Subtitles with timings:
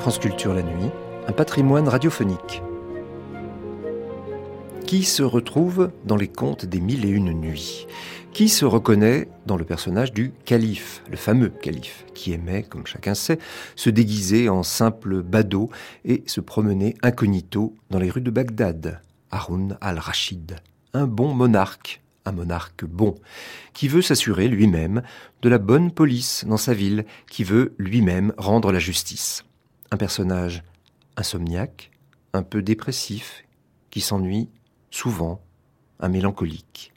[0.00, 0.88] France Culture la nuit,
[1.28, 2.62] un patrimoine radiophonique.
[4.86, 7.86] Qui se retrouve dans les contes des mille et une nuits?
[8.32, 13.12] Qui se reconnaît dans le personnage du calife, le fameux calife, qui aimait, comme chacun
[13.12, 13.38] sait,
[13.76, 15.68] se déguiser en simple badaud
[16.06, 20.56] et se promener incognito dans les rues de Bagdad Haroun al-Rachid,
[20.94, 23.16] un bon monarque, un monarque bon,
[23.74, 25.02] qui veut s'assurer lui-même
[25.42, 29.44] de la bonne police dans sa ville, qui veut lui-même rendre la justice.
[29.90, 30.62] Un personnage
[31.16, 31.90] insomniaque,
[32.32, 33.44] un peu dépressif,
[33.90, 34.48] qui s'ennuie
[34.90, 35.42] souvent,
[35.98, 36.92] un mélancolique.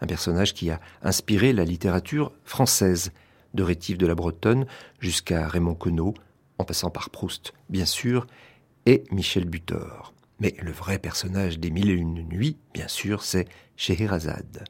[0.00, 3.12] Un personnage qui a inspiré la littérature française,
[3.54, 4.66] de Rétif de la Bretonne
[5.00, 6.14] jusqu'à Raymond Queneau,
[6.58, 8.26] en passant par Proust, bien sûr,
[8.86, 10.14] et Michel Butor.
[10.40, 14.64] Mais le vrai personnage des Mille et Une Nuits, bien sûr, c'est Scheherazade.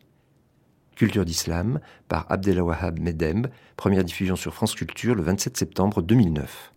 [0.96, 6.72] Culture d'Islam par Abdelawahab Medem, première diffusion sur France Culture le 27 septembre 2009.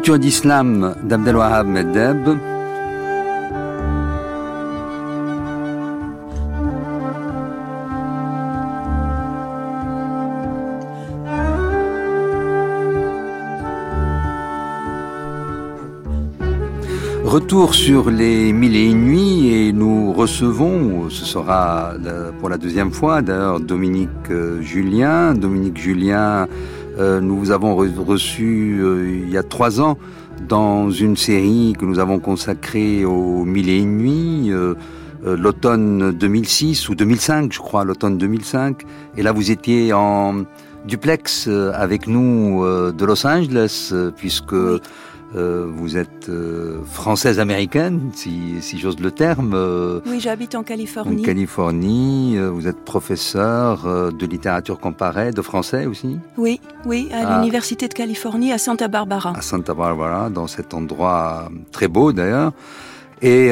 [0.00, 2.16] Culture d'islam d'Abdelwahab Meddeb.
[17.24, 21.92] Retour sur les mille et une nuits et nous recevons, ce sera
[22.40, 25.34] pour la deuxième fois d'ailleurs, Dominique euh, Julien.
[25.34, 26.48] Dominique Julien
[27.20, 29.96] nous avons reçu euh, il y a trois ans
[30.48, 34.74] dans une série que nous avons consacrée aux mille et une nuits, euh,
[35.24, 38.82] l'automne 2006 ou 2005, je crois, l'automne 2005.
[39.16, 40.44] Et là, vous étiez en
[40.86, 44.54] duplex avec nous de Los Angeles, puisque
[45.36, 49.52] euh, vous êtes euh, française-américaine, si, si j'ose le terme.
[49.54, 51.22] Euh, oui, j'habite en Californie.
[51.22, 56.18] En Californie, vous êtes professeur de littérature comparée, de français aussi?
[56.36, 59.32] Oui, oui, à, l'Université de Californie, à Santa Barbara.
[59.36, 62.52] À Santa Barbara, dans cet endroit très beau d'ailleurs.
[63.22, 63.50] Et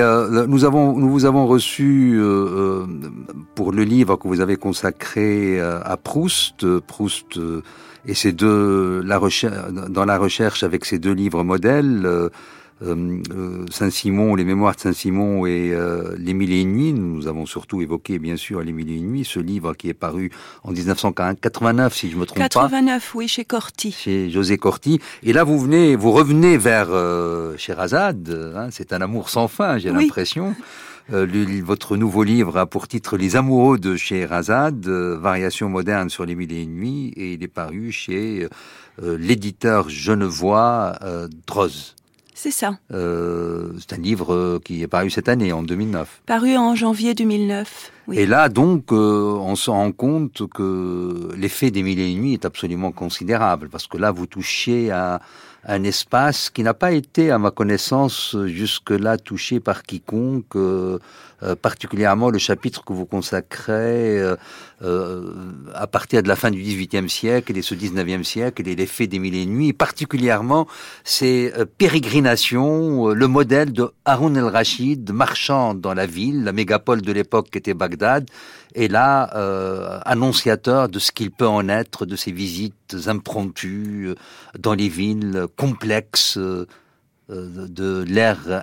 [0.48, 2.18] nous avons, nous vous avons reçu
[3.54, 6.66] pour le livre que vous avez consacré à Proust.
[6.80, 7.38] Proust
[8.06, 12.28] et ces deux, la recherche, dans la recherche avec ces deux livres modèles, euh,
[12.82, 15.76] euh, euh, Saint-Simon, les mémoires de Saint-Simon et
[16.16, 19.10] Les Mille et une nuits, nous avons surtout évoqué bien sûr Les Mille et une
[19.10, 20.30] nuits, ce livre qui est paru
[20.62, 22.76] en 1989 si je me trompe 89, pas.
[22.76, 23.90] 89, oui, chez Corti.
[23.90, 25.00] Chez José Corti.
[25.24, 29.78] Et là vous venez, vous revenez vers euh, Sherazade, hein, c'est un amour sans fin,
[29.78, 30.54] j'ai l'impression.
[31.10, 31.26] Euh,
[31.64, 36.26] votre nouveau livre a pour titre Les amoureux de chez Razad, euh, variations modernes sur
[36.26, 38.46] les mille et une nuits, et il est paru chez
[39.02, 40.98] euh, l'éditeur genevois
[41.46, 41.94] Droz.
[42.34, 42.78] C'est ça.
[42.90, 46.22] c'est un livre qui est paru cette année, en 2009.
[46.26, 47.90] Paru en janvier 2009.
[48.12, 52.44] Et là, donc, on se rend compte que l'effet des mille et une nuits est
[52.44, 55.20] absolument considérable, parce que là, vous touchez à
[55.68, 60.98] un espace qui n'a pas été, à ma connaissance, jusque-là touché par quiconque, euh,
[61.42, 64.18] euh, particulièrement le chapitre que vous consacrez
[64.82, 65.32] euh,
[65.74, 69.06] à partir de la fin du XVIIIe siècle et de ce XIXe siècle et l'effet
[69.06, 70.66] des mille et nuits, particulièrement
[71.04, 77.50] ces pérégrinations, le modèle de Haroun el-Rachid marchant dans la ville, la mégapole de l'époque
[77.50, 78.26] qui était Bagdad,
[78.74, 84.14] et là, euh, annonciateur de ce qu'il peut en être de ces visites impromptues euh,
[84.58, 86.66] dans les villes complexes euh,
[87.28, 88.62] de l'ère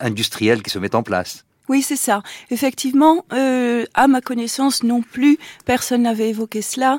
[0.00, 1.44] industrielle qui se met en place.
[1.68, 2.22] Oui, c'est ça.
[2.50, 6.98] Effectivement, à ma connaissance non plus, personne n'avait évoqué cela.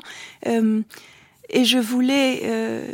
[1.48, 2.84] Et je voulais euh,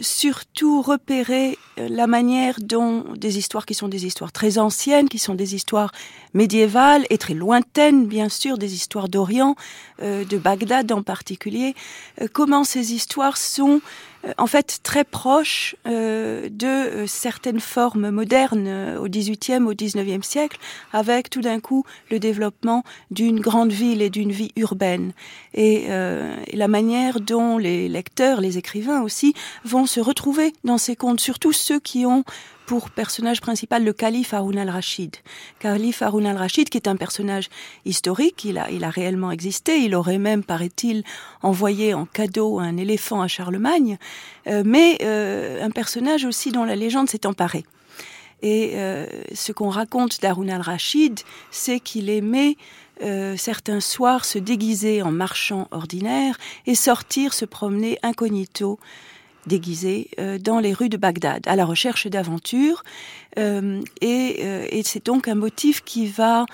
[0.00, 5.18] surtout repérer euh, la manière dont des histoires qui sont des histoires très anciennes, qui
[5.18, 5.92] sont des histoires
[6.34, 9.54] médiévales et très lointaines, bien sûr, des histoires d'Orient,
[10.02, 11.74] euh, de Bagdad en particulier,
[12.32, 18.96] comment ces histoires sont euh, en fait très proche euh, de euh, certaines formes modernes
[19.00, 20.58] au XVIIIe, au XIXe siècle,
[20.92, 25.12] avec tout d'un coup le développement d'une grande ville et d'une vie urbaine.
[25.54, 25.88] Et,
[26.52, 29.34] la manière dont les lecteurs, les écrivains aussi,
[29.64, 32.24] vont se retrouver dans ces contes, surtout ceux qui ont
[32.70, 35.16] pour personnage principal le calife Haroun al-Rachid.
[35.58, 37.48] Calife Haroun al-Rachid, qui est un personnage
[37.84, 41.02] historique, il a, il a réellement existé, il aurait même, paraît-il,
[41.42, 43.98] envoyé en cadeau un éléphant à Charlemagne,
[44.46, 47.64] euh, mais euh, un personnage aussi dont la légende s'est emparée.
[48.40, 51.18] Et euh, ce qu'on raconte d'Haroun al-Rachid,
[51.50, 52.56] c'est qu'il aimait
[53.02, 58.78] euh, certains soirs se déguiser en marchand ordinaire et sortir se promener incognito
[59.46, 62.82] déguisé euh, dans les rues de Bagdad à la recherche d'aventures
[63.38, 66.46] euh, et, euh, et c'est donc un motif qui va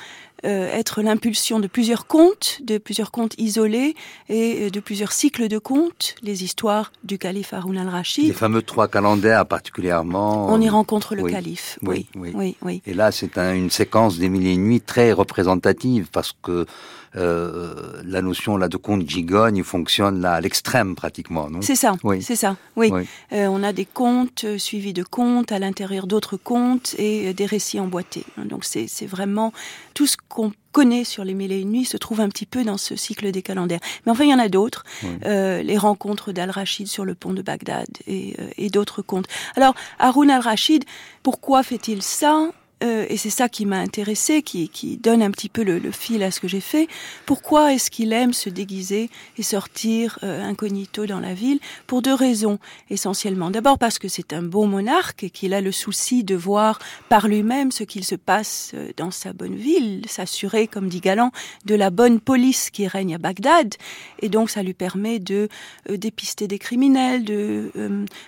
[0.45, 3.95] euh, être l'impulsion de plusieurs contes, de plusieurs contes isolés
[4.29, 8.27] et euh, de plusieurs cycles de contes, les histoires du calife Haroun al-Rachid.
[8.27, 10.47] Les fameux trois calendaires particulièrement.
[10.53, 11.79] On y rencontre le oui, calife.
[11.83, 12.33] Oui, Oui, oui.
[12.35, 12.83] oui, oui.
[12.87, 16.67] Et là, c'est un- une séquence des mille et une nuits très représentative parce que
[17.15, 21.61] euh, la notion là de conte gigogne fonctionne là à l'extrême pratiquement, non?
[21.63, 22.23] C'est ça, Oui.
[22.23, 22.57] c'est ça.
[22.77, 23.07] Oui, Oui.
[23.33, 27.47] Euh, on a des contes euh, suivis de contes à l'intérieur d'autres contes et des
[27.47, 28.25] récits emboîtés.
[28.45, 29.53] Donc c'est c'est vraiment
[29.95, 32.63] tout ce qu'on connaît sur les mille et une nuits se trouve un petit peu
[32.65, 33.81] dans ce cycle des calendaires.
[34.05, 34.85] Mais enfin, il y en a d'autres.
[35.03, 35.09] Oui.
[35.25, 39.27] Euh, les rencontres d'Al-Rachid sur le pont de Bagdad et, et d'autres contes.
[39.57, 40.85] Alors, Haroun al-Rachid,
[41.23, 42.51] pourquoi fait-il ça?
[42.85, 44.69] Euh, et c'est ça qui m'a intéressé, qui,
[45.03, 46.89] donne un petit peu le, fil à ce que j'ai fait.
[47.25, 49.09] Pourquoi est-ce qu'il aime se déguiser
[49.39, 51.59] et sortir euh, incognito dans la ville?
[51.87, 52.59] Pour deux raisons
[52.91, 53.51] essentiellement.
[53.51, 56.79] D'abord parce que c'est un bon monarque et qu'il a le souci de voir
[57.09, 61.31] par lui-même ce qu'il se passe euh, dans sa bonne ville, s'assurer, comme dit Galant,
[61.65, 63.75] de la bonne police qui règne à Bagdad.
[64.21, 65.49] Et donc ça lui permet de
[65.89, 67.71] dépister des criminels, de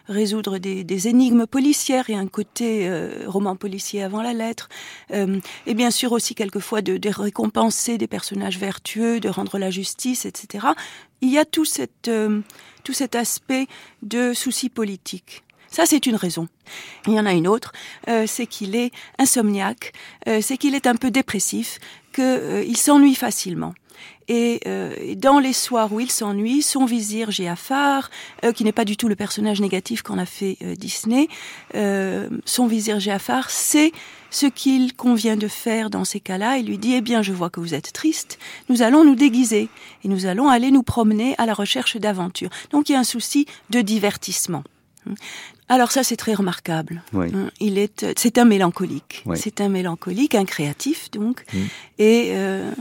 [0.09, 2.07] résoudre des, énigmes policières.
[2.09, 2.91] A un côté
[3.27, 4.69] roman policier avant la lettre.
[5.13, 10.25] Euh, et bien sûr aussi quelquefois de, récompenser des personnages vertueux, de rendre la justice,
[10.25, 10.69] etc.
[11.21, 11.65] Il y a tout,
[12.09, 12.41] euh,
[12.85, 13.67] tout cet aspect
[14.03, 15.43] de souci politique.
[15.71, 16.49] Ça, c'est une raison.
[17.07, 17.73] Il y en a une autre,
[18.09, 19.93] euh, c'est qu'il est insomniaque,
[20.41, 21.79] c'est qu'il est un peu dépressif,
[22.15, 23.75] qu'il s'ennuie facilement.
[24.29, 28.11] Et euh, et dans les soirs où il s'ennuie, son vizir Giafar,
[28.45, 31.29] euh, qui n'est pas du tout le personnage négatif qu'en a fait euh, Disney,
[32.45, 33.93] son vizir Giafar sait
[34.31, 36.59] ce qu'il convient de faire dans ces cas-là.
[36.59, 39.71] Il lui dit, eh bien, je vois que vous êtes triste, nous allons nous déguiser
[40.05, 42.51] et nous allons aller nous promener à la recherche d'aventures.
[42.71, 44.63] Donc il y a un souci de divertissement.
[45.71, 47.03] Alors ça, c'est très remarquable.
[47.15, 47.29] Oui.
[47.35, 49.23] Hein, Il est, c'est un mélancolique.
[49.25, 49.39] Oui.
[49.41, 51.59] C'est un mélancolique, un créatif donc, Mm.
[51.99, 52.73] et euh,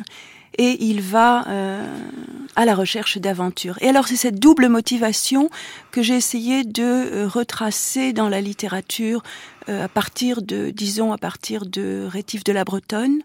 [0.57, 1.86] et il va euh,
[2.56, 3.77] à la recherche d'aventures.
[3.81, 5.50] Et alors c'est cette double motivation
[5.92, 9.21] que j'ai essayé de euh, retracer dans la littérature
[9.69, 13.19] euh, à partir de, disons, à partir de Rétif de la Bretonne.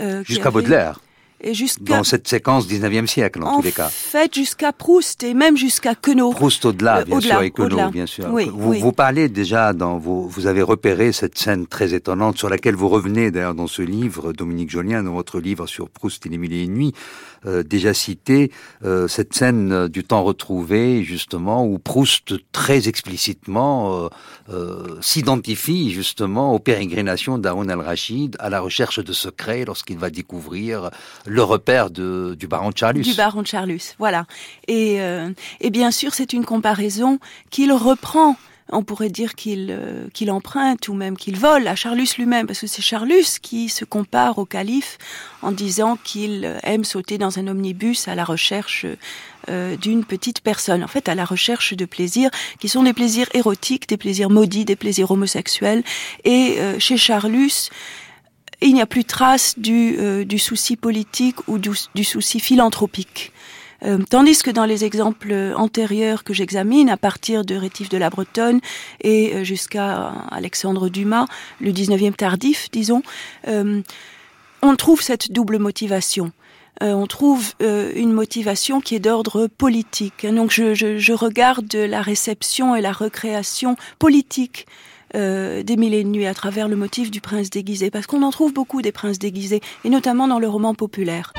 [0.00, 1.00] euh, Jusqu'à avait- Baudelaire,
[1.42, 3.88] Et jusqu'à dans cette séquence 19e siècle, en, tous les cas.
[3.88, 6.32] fait, jusqu'à Proust et même jusqu'à Queneau.
[6.32, 8.26] Proust au-delà, Euh, bien au-delà, sûr, et Queneau, bien sûr.
[8.30, 8.80] Oui, vous, oui.
[8.80, 12.88] vous parlez déjà dans vos, vous avez repéré cette scène très étonnante sur laquelle vous
[12.88, 16.52] revenez d'ailleurs dans ce livre, Dominique Jolien, dans votre livre sur Proust et les mille
[16.52, 16.92] et une nuits,
[17.46, 18.50] euh, déjà cité
[18.84, 24.08] euh, cette scène euh, du temps retrouvé, justement, où Proust très explicitement
[24.50, 30.90] euh, s'identifie justement aux pérégrinations d'Haroun al-Rachid à la recherche de secrets lorsqu'il va découvrir
[31.26, 33.02] le repère de, du baron de Charlus.
[33.02, 33.42] Du baron
[33.98, 34.26] voilà.
[34.68, 34.98] Et,
[35.60, 37.18] et bien sûr, c'est une comparaison
[37.50, 38.36] qu'il reprend.
[38.72, 42.60] On pourrait dire qu'il euh, qu'il emprunte ou même qu'il vole à Charlus lui-même, parce
[42.60, 44.98] que c'est Charlus qui se compare au calife
[45.42, 48.86] en disant qu'il euh, aime sauter dans un omnibus à la recherche
[49.48, 52.30] euh, d'une petite personne, en fait à la recherche de plaisirs
[52.60, 55.82] qui sont des plaisirs érotiques, des plaisirs maudits, des plaisirs homosexuels.
[56.24, 57.70] Et euh, chez Charlus,
[58.60, 63.32] il n'y a plus trace du, euh, du souci politique ou du, du souci philanthropique.
[63.84, 68.10] Euh, tandis que dans les exemples antérieurs que j'examine, à partir de Rétif de la
[68.10, 68.60] Bretonne
[69.00, 71.26] et euh, jusqu'à Alexandre Dumas,
[71.60, 73.02] le 19e tardif, disons,
[73.48, 73.82] euh,
[74.62, 76.32] on trouve cette double motivation.
[76.82, 80.26] Euh, on trouve euh, une motivation qui est d'ordre politique.
[80.26, 84.66] Donc je, regarde la réception et la recréation politique
[85.14, 88.22] euh, des mille et une nuits à travers le motif du prince déguisé, parce qu'on
[88.22, 91.32] en trouve beaucoup des princes déguisés, et notamment dans le roman populaire.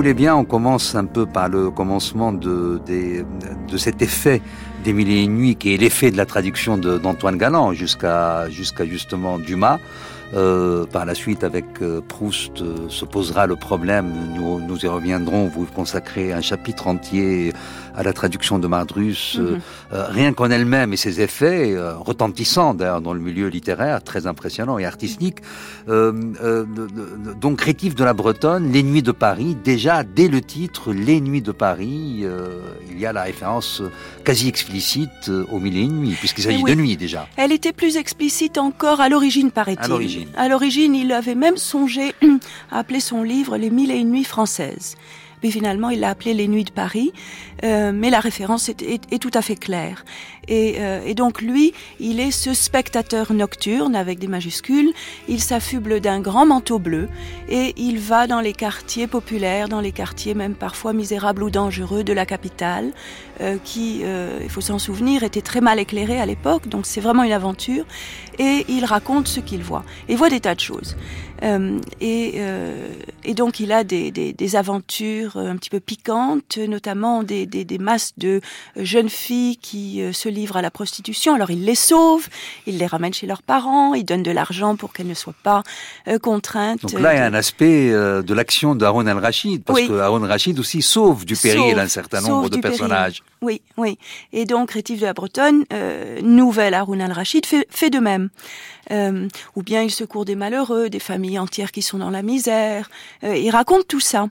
[0.00, 4.40] Voulez bien, on commence un peu par le commencement de, de cet effet
[4.82, 9.38] des mille et nuits, qui est l'effet de la traduction d'Antoine Galland jusqu'à jusqu'à justement
[9.38, 9.78] Dumas.
[10.32, 14.12] Euh, par la suite, avec euh, Proust, euh, se posera le problème.
[14.36, 15.48] Nous, nous y reviendrons.
[15.48, 17.52] Vous consacrez un chapitre entier
[17.96, 19.60] à la traduction de Mardrus, euh, mhm.
[19.90, 24.86] rien qu'en elle-même et ses effets, retentissants d'ailleurs dans le milieu littéraire, très impressionnant et
[24.86, 25.38] artistique.
[25.88, 31.42] donc Rétif de la Bretonne, Les Nuits de Paris, déjà dès le titre Les Nuits
[31.42, 32.24] de Paris,
[32.90, 33.82] il y a la référence
[34.24, 37.26] quasi explicite aux mille et une nuits, puisqu'il s'agit de nuit déjà.
[37.36, 40.19] Elle était plus explicite encore à l'origine, paraît-il.
[40.36, 42.14] À l'origine, il avait même songé
[42.70, 44.96] à appeler son livre Les mille et une nuits françaises
[45.42, 47.12] mais finalement il l'a appelé Les Nuits de Paris.
[47.64, 50.04] Euh, mais la référence est, est, tout à fait claire.
[50.48, 54.92] Et, euh, et, donc lui, il est ce spectateur nocturne avec des majuscules.
[55.28, 57.08] Il s'affuble d'un grand manteau bleu
[57.48, 62.02] et il va dans les quartiers populaires, dans les quartiers même parfois misérables ou dangereux
[62.02, 62.92] de la capitale,
[63.40, 64.02] euh, qui,
[64.42, 66.68] il faut s'en souvenir, était très mal éclairé à l'époque.
[66.68, 67.84] Donc c'est vraiment une aventure.
[68.38, 69.84] Et il raconte ce qu'il voit.
[70.08, 70.96] Il voit des tas de choses.
[72.00, 72.40] et,
[73.24, 77.78] et donc il a des, des, des aventures un petit peu piquantes, notamment des, des,
[77.78, 78.40] masses de
[78.76, 81.34] jeunes filles qui euh, se livrent à la prostitution.
[81.34, 82.28] Alors il les sauve,
[82.66, 85.62] il les ramène chez leurs parents, il donne de l'argent pour qu'elles ne soient pas
[86.08, 86.82] euh, contraintes.
[86.82, 89.98] Donc là, il y a un aspect euh, de l'action de Haroun al-Rachid, parce que
[89.98, 93.22] Haroun al-Rachid aussi sauve du péril un certain nombre de personnages.
[93.42, 93.98] Oui, oui.
[94.32, 95.64] Et donc, Rétif de la Bretonne,
[96.22, 98.28] nouvelle Haroun al-Rachid, fait, fait de même.
[99.56, 102.90] ou bien il secourt des malheureux, des familles entières qui sont dans la misère.
[103.22, 104.28] il raconte tout ça.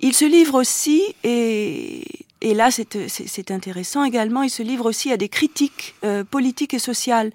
[0.00, 2.02] Il se livre aussi, et,
[2.40, 6.78] et là c'est intéressant également, il se livre aussi à des critiques euh, politiques et
[6.78, 7.32] sociales,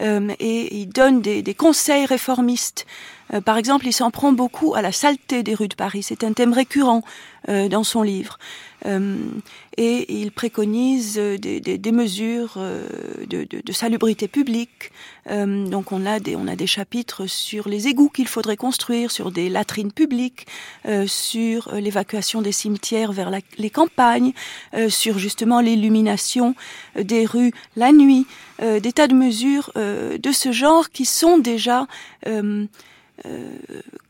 [0.00, 2.86] euh, et il donne des, des conseils réformistes.
[3.32, 6.02] Euh, par exemple, il s'en prend beaucoup à la saleté des rues de Paris.
[6.02, 7.02] C'est un thème récurrent
[7.48, 8.38] euh, dans son livre.
[8.86, 9.16] Euh,
[9.76, 14.92] et il préconise des, des, des mesures de, de, de, salubrité publique.
[15.28, 19.30] donc on a des on a des chapitres sur les égouts qu'il faudrait construire, sur
[19.30, 20.46] des latrines publiques,
[21.06, 24.32] sur l'évacuation des cimetières vers les campagnes,
[24.88, 26.54] sur justement l'illumination
[27.00, 28.26] des rues la nuit,
[28.60, 31.86] des tas de mesures de ce genre qui sont déjà
[33.26, 33.58] euh,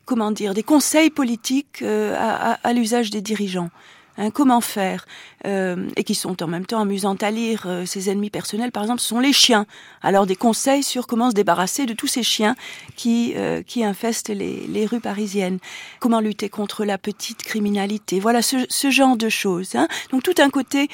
[0.04, 3.70] comment dire, des conseils politiques euh, à, à, l'usage des dirigeants.
[4.18, 5.06] Hein, comment faire
[5.46, 7.62] euh, et qui sont en même temps amusantes à lire.
[7.66, 9.64] Euh, ses ennemis personnels, par exemple, sont les chiens.
[10.02, 12.56] Alors des conseils sur comment se débarrasser de tous ces chiens
[12.96, 13.34] qui
[13.66, 15.58] qui infestent les, les, rues parisiennes.
[16.00, 18.18] Comment lutter contre la petite criminalité.
[18.18, 19.76] Voilà ce, ce genre de choses.
[19.76, 19.86] Hein.
[20.10, 20.88] Donc tout un côté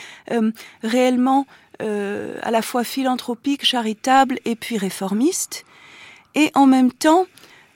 [0.82, 1.46] réellement
[1.80, 5.64] à la fois philanthropique, charitable et puis réformiste.
[6.34, 7.26] Et en même temps,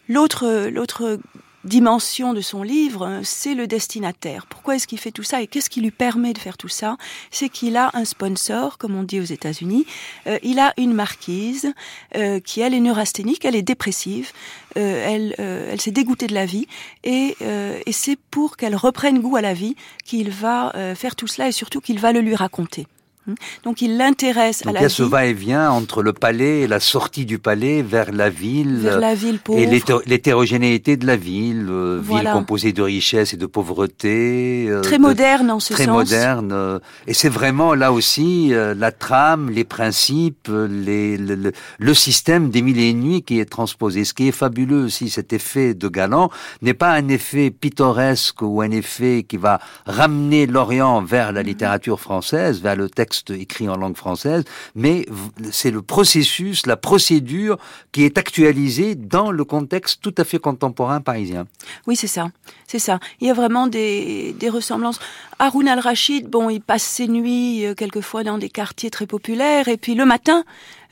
[0.09, 1.19] L'autre, l'autre
[1.69, 4.47] dimension de son livre, c'est le destinataire.
[4.47, 6.97] Pourquoi est-ce qu'il fait tout ça et qu'est-ce qui lui permet de faire tout ça?
[7.31, 9.87] C'est qu'il a un sponsor, comme on dit aux États-Unis.
[10.27, 11.73] Euh, il a une marquise
[12.17, 14.33] euh, qui, elle, est neurasthénique, elle est dépressive,
[14.77, 16.67] euh, elle, elle s'est dégoûtée de la vie
[17.05, 21.49] et, et c'est pour qu'elle reprenne goût à la vie qu'il va faire tout cela
[21.49, 22.87] et surtout qu'il va le lui raconter.
[23.29, 23.35] Hein.
[23.65, 26.81] Donc il l'intéresse à la il y a ce va-et-vient entre le palais et la
[26.81, 29.59] sortie du palais vers la ville, vers la ville pauvre.
[29.59, 29.67] et
[30.07, 35.51] l'hétérogénéité de la ville, euh, ville composée de richesse et de pauvreté, euh, très moderne
[35.51, 36.09] en ce très sens.
[36.09, 36.51] Très moderne.
[36.53, 42.63] Euh, et c'est vraiment là aussi la trame, les principes, les, le, le, système des
[42.63, 44.05] mille et une nuits qui est transposé.
[44.05, 46.31] Ce qui est fabuleux aussi, cet effet de galant,
[46.63, 52.01] n'est pas un effet pittoresque ou un effet qui va ramener l'Orient vers la littérature
[52.01, 54.45] française, vers le texte écrit en langue française,
[54.75, 55.07] mais
[55.51, 57.59] c'est le processus, la procédure
[57.93, 61.47] qui est actualisée dans le contexte tout à fait contemporain parisien.
[61.87, 62.31] Oui, c'est ça.
[62.67, 63.01] C'est ça.
[63.21, 64.99] Il y a vraiment des, ressemblances.
[65.39, 69.77] Haroun al-Rachid, bon, il passe ses nuits euh, quelquefois dans des quartiers très populaires, et
[69.77, 70.45] puis le matin,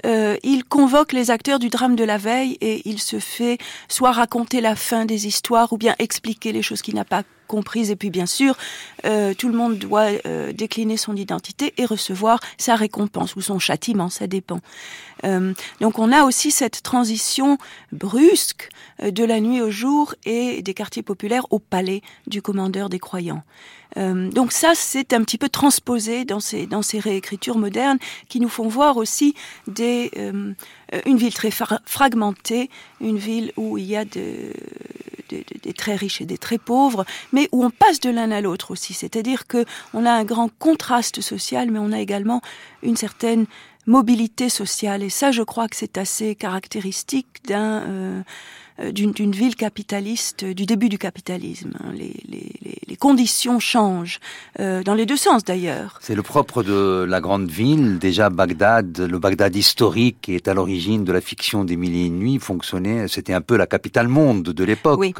[0.04, 4.12] euh, il convoque les acteurs du drame de la veille et il se fait soit
[4.12, 7.90] raconter la fin des histoires ou bien expliquer les choses qu'il n'a pas comprises.
[7.90, 8.56] Et puis bien sûr,
[9.04, 13.58] euh, tout le monde doit euh, décliner son identité et recevoir sa récompense ou son
[13.58, 14.60] châtiment, ça dépend.
[15.24, 17.58] Euh, donc on a aussi cette transition
[17.92, 18.68] brusque
[19.02, 22.98] euh, de la nuit au jour et des quartiers populaires au palais du commandeur des
[22.98, 23.42] croyants.
[23.96, 28.40] Euh, donc ça, c'est un petit peu transposé dans ces, dans ces réécritures modernes qui
[28.40, 29.34] nous font voir aussi
[29.68, 30.10] des,
[31.06, 32.68] une ville très fragmentée,
[33.00, 34.52] une ville où il y a de,
[35.30, 38.30] de, de, des très riches et des très pauvres, mais où on passe de l'un
[38.32, 38.92] à l'autre aussi.
[38.92, 42.42] C'est-à-dire que on a un grand contraste social, mais on a également
[42.82, 43.46] une certaine
[43.86, 45.02] mobilité sociale.
[45.02, 48.22] Et ça, je crois que c'est assez caractéristique d'un euh,
[48.92, 51.70] d'une ville capitaliste du début du capitalisme.
[51.80, 51.92] Hein.
[51.94, 52.52] Les, les,
[52.86, 54.20] les, conditions changent
[54.58, 55.98] dans les deux sens d'ailleurs.
[56.02, 57.98] C'est le propre de la grande ville.
[57.98, 62.06] Déjà Bagdad, le Bagdad historique qui est à l'origine de la fiction des Mille et
[62.06, 63.08] une nuits fonctionnait.
[63.08, 65.00] C'était un peu la capitale monde de l'époque.
[65.00, 65.14] Oui.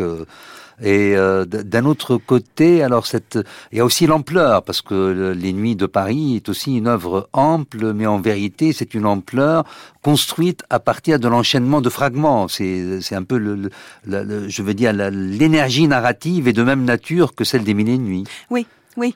[0.83, 3.38] Et euh, d'un autre côté, alors cette,
[3.73, 7.28] il y a aussi l'ampleur parce que les Nuits de Paris est aussi une œuvre
[7.33, 9.64] ample, mais en vérité, c'est une ampleur
[10.02, 12.47] construite à partir de l'enchaînement de fragments.
[12.49, 13.71] C'est c'est un peu le,
[14.06, 17.99] le, je veux dire l'énergie narrative est de même nature que celle des Mille et
[17.99, 18.25] Nuits.
[18.50, 18.66] Oui,
[18.97, 19.14] oui.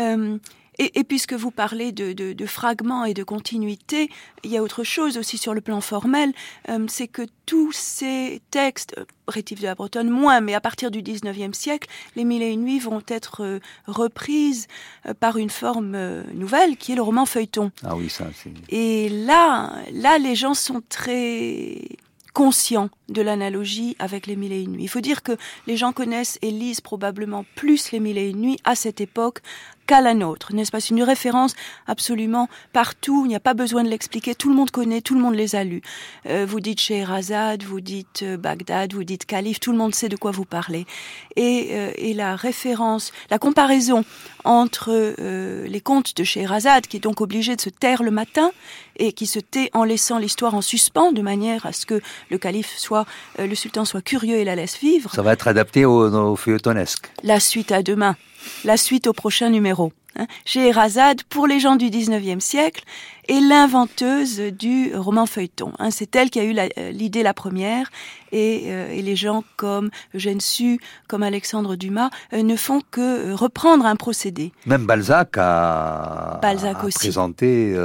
[0.00, 0.38] Euh,
[0.78, 4.10] et, et, puisque vous parlez de, de, de, fragments et de continuité,
[4.44, 6.32] il y a autre chose aussi sur le plan formel,
[6.68, 10.90] euh, c'est que tous ces textes, euh, Rétif de la Bretonne moins, mais à partir
[10.90, 14.68] du 19e siècle, les Mille et une nuits vont être euh, reprises
[15.06, 15.96] euh, par une forme
[16.32, 17.72] nouvelle qui est le roman feuilleton.
[17.84, 18.52] Ah oui, ça c'est...
[18.68, 21.82] Et là, là, les gens sont très
[22.34, 24.84] conscients de l'analogie avec les Mille et une nuits.
[24.84, 25.32] Il faut dire que
[25.66, 29.40] les gens connaissent et lisent probablement plus les Mille et une nuits à cette époque
[29.86, 30.80] qu'à la nôtre, n'est-ce pas?
[30.80, 31.54] C'est une référence
[31.86, 35.20] absolument partout, il n'y a pas besoin de l'expliquer, tout le monde connaît, tout le
[35.20, 35.82] monde les a lus.
[36.26, 40.08] Euh, vous dites Scheherazade, vous dites euh, Bagdad, vous dites Calife, tout le monde sait
[40.08, 40.86] de quoi vous parlez.
[41.36, 44.04] Et, euh, et la référence, la comparaison
[44.44, 48.50] entre euh, les contes de Scheherazade, qui est donc obligé de se taire le matin,
[48.98, 52.00] et qui se tait en laissant l'histoire en suspens, de manière à ce que
[52.30, 53.04] le calife soit,
[53.38, 55.12] le sultan soit curieux et la laisse vivre.
[55.14, 57.10] Ça va être adapté au, au feuilletonesque.
[57.22, 58.16] La suite à demain
[58.64, 59.92] la suite au prochain numéro.
[60.16, 60.26] Hein.
[60.44, 62.84] Scheherazade, pour les gens du 19e siècle,
[63.28, 65.72] est l'inventeuse du roman feuilleton.
[65.78, 65.90] Hein.
[65.90, 67.90] C'est elle qui a eu euh, l'idée la, première,
[68.32, 73.32] et, euh, et, les gens comme Eugène Sue, comme Alexandre Dumas, euh, ne font que
[73.32, 74.52] reprendre un procédé.
[74.66, 77.76] Même Balzac a, Balzac a présenté,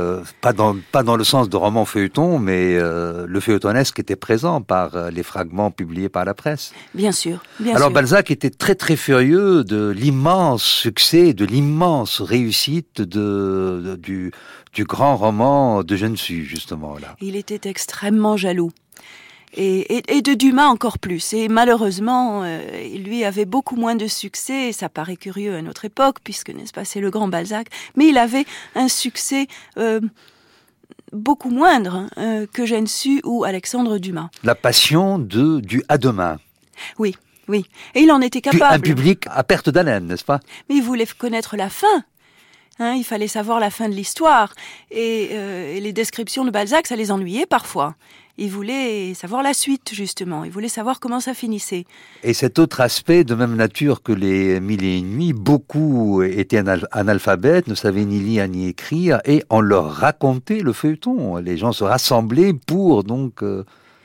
[0.41, 5.12] pas, dans, pas dans le sens de roman feuilleton, mais le feuilletonesque était présent par
[5.12, 6.74] les fragments publiés par la presse.
[6.94, 7.44] Bien sûr.
[7.60, 7.96] Bien Alors sûr.
[7.96, 14.31] Balzac était très très furieux de l'immense succès, de l'immense réussite de, de, du,
[14.73, 17.15] du grand roman de Gensu, justement là.
[17.21, 18.71] Il était extrêmement jaloux.
[19.53, 21.34] Et, et, et, de Dumas encore plus.
[21.34, 22.62] Et malheureusement, euh,
[22.97, 26.71] lui avait beaucoup moins de succès, et ça paraît curieux à notre époque, puisque, n'est-ce
[26.71, 29.99] pas, c'est le grand Balzac, mais il avait un succès euh,
[31.12, 34.29] beaucoup moindre euh, que Gensu ou Alexandre Dumas.
[34.45, 36.38] La passion de, du à demain.
[36.97, 37.17] Oui,
[37.49, 37.65] oui.
[37.93, 38.73] Et il en était capable.
[38.73, 40.39] Un public à perte d'haleine, n'est-ce pas?
[40.69, 42.05] Mais il voulait connaître la fin.
[42.82, 44.56] Hein, il fallait savoir la fin de l'histoire.
[44.89, 47.94] Et, euh, et, les descriptions de Balzac, ça les ennuyait parfois.
[48.39, 50.44] Ils voulaient savoir la suite, justement.
[50.44, 51.86] Ils voulaient savoir comment ça finissait.
[52.24, 56.63] Et cet autre aspect, de même nature que les mille et une nuits, beaucoup étaient
[56.91, 61.38] analphabètes, ne savaient ni lire ni écrire, et on leur racontait le feuilleton.
[61.38, 63.44] Les gens se rassemblaient pour donc...
[63.44, 63.63] Euh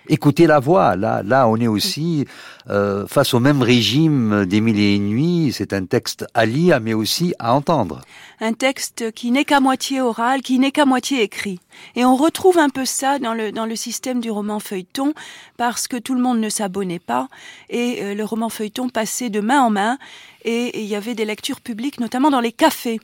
[0.09, 0.97] écouter la voix.
[0.97, 2.27] Là, là, on est aussi
[2.69, 5.53] euh, face au même régime des mille et une nuits.
[5.53, 8.01] C'est un texte à lire, mais aussi à entendre.
[8.41, 11.59] Un texte qui n'est qu'à moitié oral, qui n'est qu'à moitié écrit.
[11.95, 15.15] Et on retrouve un peu ça dans le dans le système du roman feuilleton,
[15.57, 17.29] parce que tout le monde ne s'abonnait pas
[17.71, 19.99] et euh, le roman feuilleton passait de main en main.
[20.45, 23.01] Et il y avait des lectures publiques, notamment dans les cafés.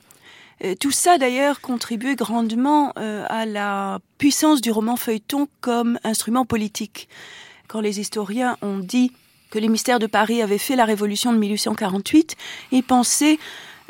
[0.63, 6.45] Euh, tout ça d'ailleurs contribuait grandement euh, à la puissance du roman feuilleton comme instrument
[6.45, 7.09] politique.
[7.67, 9.11] Quand les historiens ont dit
[9.49, 12.35] que les mystères de Paris avaient fait la révolution de 1848,
[12.71, 13.37] ils pensaient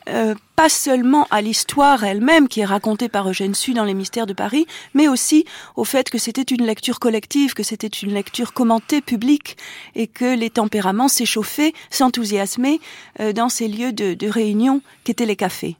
[0.10, 4.28] euh, pas seulement à l'histoire elle-même qui est racontée par Eugène Sue dans les mystères
[4.28, 5.46] de Paris, mais aussi
[5.78, 9.58] au fait que c'était une lecture collective, que c'était une lecture commentée publique
[9.96, 12.80] et que les tempéraments s'échauffaient, s'enthousiasmaient
[13.22, 15.78] euh, dans ces lieux de, de réunion qu'étaient les cafés.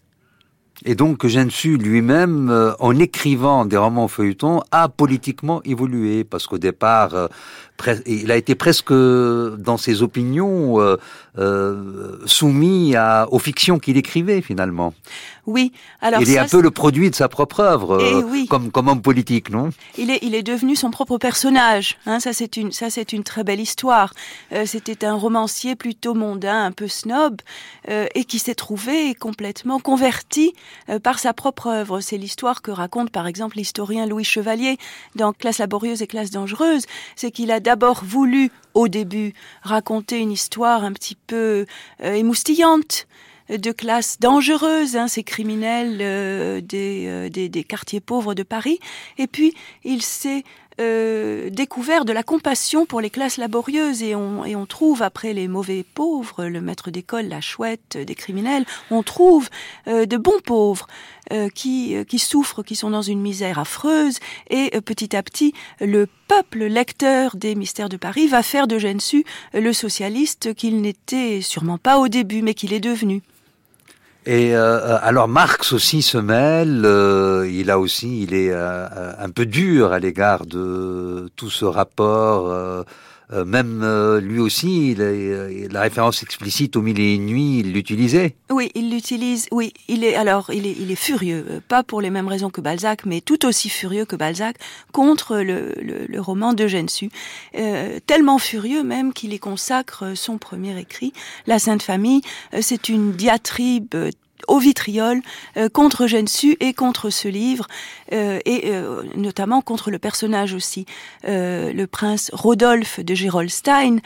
[0.86, 6.58] Et donc Gensu lui-même, euh, en écrivant des romans feuilletons, a politiquement évolué, parce qu'au
[6.58, 7.28] départ, euh,
[8.06, 10.80] il a été presque, dans ses opinions,
[11.38, 14.94] euh, euh, soumis à, aux fictions qu'il écrivait finalement.
[15.46, 18.46] Oui, alors il est un peu le produit de sa propre œuvre, euh, oui.
[18.50, 19.72] comme comme homme politique, non?
[19.98, 21.98] Il est il est devenu son propre personnage.
[22.06, 24.14] Hein, ça c'est une ça c'est une très belle histoire.
[24.54, 27.42] Euh, C'était un romancier plutôt mondain, un peu snob,
[27.90, 30.54] euh, et qui s'est trouvé complètement converti
[30.90, 32.00] euh, par sa propre œuvre.
[32.00, 34.78] C'est l'histoire que raconte par exemple l'historien Louis Chevalier
[35.16, 36.86] dans Classe laborieuse et classe dangereuse.
[37.16, 41.66] C'est qu'il a d'abord voulu au début raconter une histoire un petit peu
[42.02, 43.08] euh, émoustillante
[43.50, 48.80] de classe dangereuse, hein, ces criminels euh, des, euh, des, des, quartiers pauvres de Paris.
[49.18, 50.44] Et puis, il s'est
[50.80, 55.84] euh, découvert de la compassion pour les classes laborieuses et on, trouve après les mauvais
[55.84, 59.50] pauvres, le maître d'école, la chouette des criminels, on trouve
[59.88, 60.88] euh, de bons pauvres
[61.32, 66.08] euh, qui, qui souffrent, qui sont dans une misère affreuse et petit à petit le
[66.28, 71.78] peuple lecteur des mystères de Paris va faire de Gensu le socialiste qu'il n'était sûrement
[71.78, 73.22] pas au début mais qu'il est devenu.
[74.26, 78.88] Et euh, alors Marx aussi se mêle, euh, il a aussi, il est euh,
[79.20, 82.54] un peu dur à l'égard de tout ce rapport.
[83.34, 87.74] Euh, euh, même lui aussi, il la référence explicite au mille et une nuits, il
[87.74, 88.36] l'utilisait.
[88.50, 89.48] Oui, il l'utilise.
[89.52, 92.62] Oui, il est alors, il est, il est furieux, pas pour les mêmes raisons que
[92.62, 94.58] Balzac, mais tout aussi furieux que Balzac
[94.92, 97.10] contre le, le, le roman de Gensu.
[98.06, 101.14] tellement furieux même qu'il y consacre son premier écrit,
[101.48, 102.22] La Sainte Famille.
[102.62, 103.96] C'est une diatribe
[104.48, 105.22] au vitriol
[105.58, 107.68] euh, contre Gensu et contre ce livre
[108.12, 110.86] euh, et euh, notamment contre le personnage aussi
[111.26, 114.00] le prince Rodolphe de Gerolstein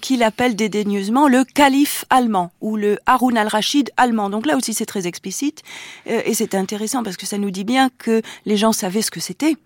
[0.00, 4.30] qu'il appelle dédaigneusement le calife allemand ou le Haroun al-Rachid allemand.
[4.30, 5.62] Donc là aussi c'est très explicite
[6.06, 9.20] et c'est intéressant parce que ça nous dit bien que les gens savaient ce que
[9.20, 9.56] c'était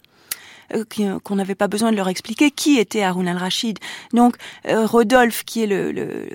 [0.95, 3.79] qu'on n'avait pas besoin de leur expliquer qui était Haroun al-Rachid.
[4.13, 6.29] Donc Rodolphe, qui est le, le,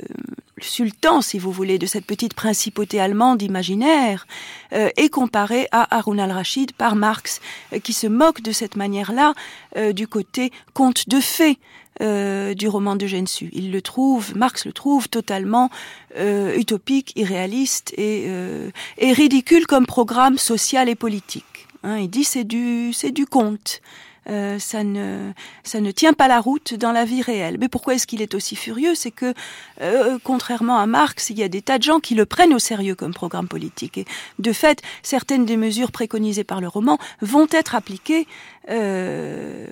[0.58, 4.26] le sultan, si vous voulez, de cette petite principauté allemande imaginaire,
[4.74, 7.42] euh, est comparé à Harun al-Rachid par Marx,
[7.74, 9.34] euh, qui se moque de cette manière-là
[9.76, 11.60] euh, du côté conte de fées.
[12.00, 13.50] Euh, du roman de Gensu.
[13.54, 15.72] Il le trouve, Marx le trouve totalement
[16.16, 21.68] euh, utopique, irréaliste et, euh, et ridicule comme programme social et politique.
[21.82, 23.82] Hein, il dit c'est du c'est du conte.
[24.30, 25.32] Euh, ça ne
[25.64, 27.58] ça ne tient pas la route dans la vie réelle.
[27.60, 28.96] Mais pourquoi est-ce qu'il est aussi furieux?
[28.96, 29.34] C'est que
[29.82, 32.60] euh, contrairement à Marx, il y a des tas de gens qui le prennent au
[32.60, 33.98] sérieux comme programme politique.
[33.98, 34.06] Et
[34.40, 38.28] de fait, certaines des mesures préconisées par le roman vont être appliquées.
[38.70, 39.68] Euh,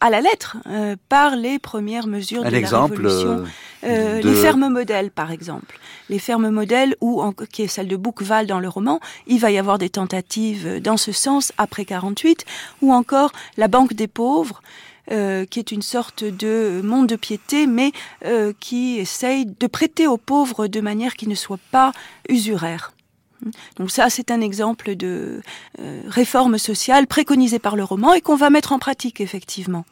[0.00, 3.44] à la lettre euh, par les premières mesures de la révolution.
[3.84, 5.78] Euh, de- Les fermes modèles, par exemple.
[6.08, 9.50] Les fermes modèles, où, en- qui est celle de Bouqueval dans le roman, il va
[9.50, 12.44] y avoir des tentatives dans ce sens après 48,
[12.82, 14.62] ou encore la Banque des pauvres,
[15.12, 17.92] euh, qui est une sorte de monde de piété, mais
[18.24, 21.92] euh, qui essaye de prêter aux pauvres de manière qui ne soit pas
[22.28, 22.92] usuraire.
[23.76, 25.42] Donc ça, c'est un exemple de
[25.78, 29.84] euh, réforme sociale préconisée par le roman et qu'on va mettre en pratique effectivement.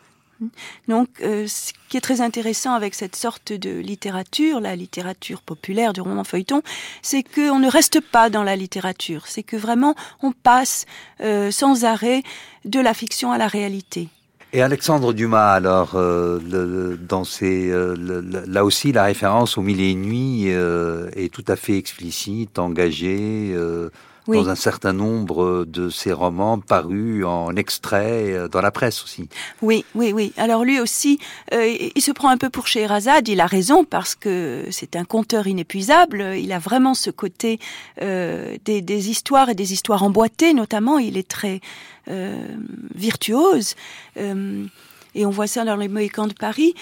[0.86, 5.92] Donc, euh, ce qui est très intéressant avec cette sorte de littérature, la littérature populaire
[5.92, 6.62] du roman feuilleton,
[7.02, 10.86] c'est qu'on ne reste pas dans la littérature, c'est que vraiment on passe
[11.20, 12.22] euh, sans arrêt
[12.64, 14.08] de la fiction à la réalité.
[14.54, 21.10] Et Alexandre Dumas, alors, euh, euh, là aussi, la référence aux mille et nuits euh,
[21.14, 23.90] est tout à fait explicite, engagée euh,
[24.28, 24.36] Oui.
[24.36, 29.28] dans un certain nombre de ses romans parus en extrait euh, dans la presse aussi.
[29.62, 30.32] Oui, oui, oui.
[30.36, 31.18] Alors lui aussi,
[31.52, 33.26] euh, il il se prend un peu pour Scheherazade.
[33.26, 36.36] Il a raison parce que c'est un conteur inépuisable.
[36.38, 37.58] Il a vraiment ce côté
[38.02, 40.98] euh, des, des histoires et des histoires emboîtées, notamment.
[40.98, 41.60] Il est très
[42.08, 42.56] euh,
[42.94, 43.74] virtuose.
[44.16, 44.64] Euh,
[45.14, 46.74] et on voit ça dans les Mohicans de Paris.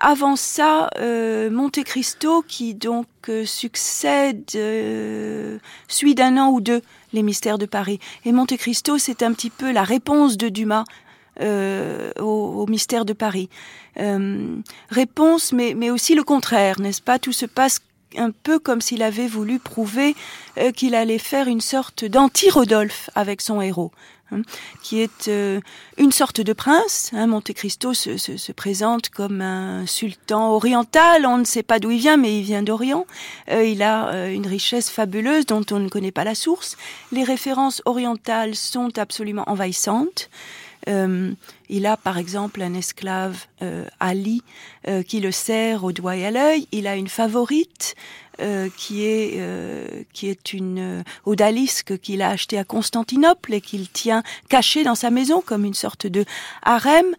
[0.00, 6.80] Avant ça, euh, Monte Cristo, qui donc euh, succède, euh, suit d'un an ou deux
[7.12, 8.00] les mystères de Paris.
[8.24, 10.84] Et Monte Cristo, c'est un petit peu la réponse de Dumas
[11.40, 13.50] euh, au, mystère de Paris.
[14.88, 17.18] Réponse, mais, mais aussi le contraire, n'est-ce pas?
[17.18, 17.80] Tout se passe
[18.16, 20.14] un peu comme s'il avait voulu prouver
[20.74, 23.92] qu'il allait faire une sorte d'anti-Rodolphe avec son héros,
[24.32, 24.42] hein,
[24.82, 25.60] qui est euh,
[25.98, 27.10] une sorte de prince.
[27.12, 31.78] Hein, Monte Cristo se, se, se présente comme un sultan oriental, on ne sait pas
[31.78, 33.06] d'où il vient, mais il vient d'Orient.
[33.50, 36.76] Euh, il a euh, une richesse fabuleuse dont on ne connaît pas la source.
[37.12, 40.30] Les références orientales sont absolument envahissantes.
[40.88, 41.32] Euh,
[41.68, 44.42] il a par exemple un esclave euh, Ali
[44.88, 46.66] euh, qui le sert au doigt et à l'œil.
[46.72, 47.94] Il a une favorite
[48.76, 49.38] qui est
[50.14, 55.10] qui est une odalisque qu'il a achetée à Constantinople et qu'il tient cachée dans sa
[55.10, 56.24] maison comme une sorte de
[56.62, 57.14] harem.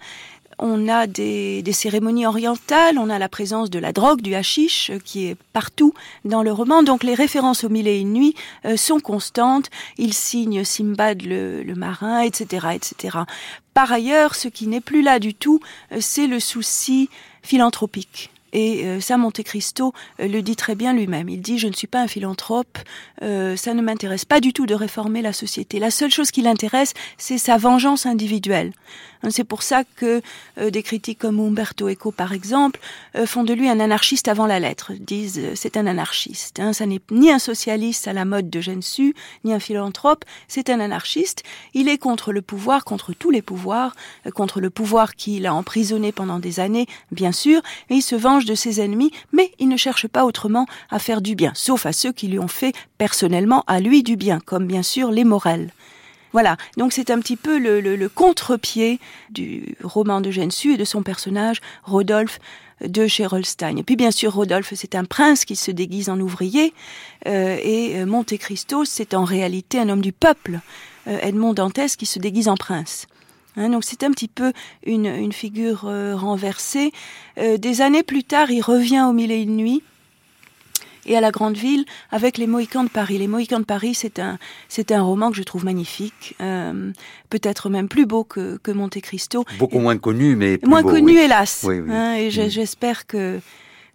[0.59, 4.89] On a des, des cérémonies orientales, on a la présence de la drogue, du hashish,
[4.89, 5.93] euh, qui est partout
[6.25, 6.83] dans le roman.
[6.83, 8.35] Donc les références aux mille et une nuits
[8.65, 9.69] euh, sont constantes.
[9.97, 13.19] Il signe Simbad le, le marin, etc., etc.
[13.73, 15.59] Par ailleurs, ce qui n'est plus là du tout,
[15.91, 17.09] euh, c'est le souci
[17.41, 18.29] philanthropique.
[18.53, 21.27] Et ça, Monte Cristo le dit très bien lui-même.
[21.27, 22.77] Il dit, je ne suis pas un philanthrope,
[23.23, 25.79] euh, ça ne m'intéresse pas du tout de réformer la société.
[25.79, 28.71] La seule chose qui l'intéresse, c'est sa vengeance individuelle.
[29.23, 30.21] Hein, c'est pour ça que
[30.57, 32.79] des critiques comme Umberto Eco, par exemple,
[33.25, 34.91] font de lui un anarchiste avant la lettre.
[34.99, 36.59] Disent, c'est un anarchiste.
[36.59, 40.69] Hein, ça n'est ni un socialiste à la mode de Gensu, ni un philanthrope, c'est
[40.69, 41.43] un anarchiste.
[41.73, 43.95] Il est contre le pouvoir, contre tous les pouvoirs,
[44.33, 48.45] contre le pouvoir qui l'a emprisonné pendant des années, bien sûr, et il se venge
[48.45, 51.93] de ses ennemis, mais il ne cherche pas autrement à faire du bien, sauf à
[51.93, 55.71] ceux qui lui ont fait personnellement à lui du bien, comme bien sûr les Morel.
[56.33, 61.03] Voilà, donc c'est un petit peu le, contre-pied du roman de Gensu et de son
[61.03, 62.39] personnage, Rodolphe
[62.83, 63.77] de Gerolstein.
[63.77, 66.73] Et puis bien sûr, Rodolphe, c'est un prince qui se déguise en ouvrier,
[67.27, 70.59] euh, et euh, Monte Cristo, c'est en réalité un homme du peuple,
[71.07, 73.07] euh, Edmond Dantès, qui se déguise en prince.
[73.55, 74.53] Hein, donc c'est un petit peu
[74.85, 76.91] une, une figure euh, renversée.
[77.37, 79.55] Euh, des années plus tard, il revient au Mille et une
[81.05, 83.17] et à la grande ville avec les Mohicans de Paris.
[83.17, 84.37] Les Mohicans de Paris, c'est un,
[84.69, 86.91] c'est un roman que je trouve magnifique, euh,
[87.29, 89.45] peut-être même plus beau que, que Monte Cristo.
[89.59, 91.17] Beaucoup moins connu, mais plus moins beau, connu, oui.
[91.19, 91.63] hélas.
[91.67, 91.91] Oui, oui.
[91.93, 92.49] Hein, et Mm.
[92.49, 93.39] j'espère que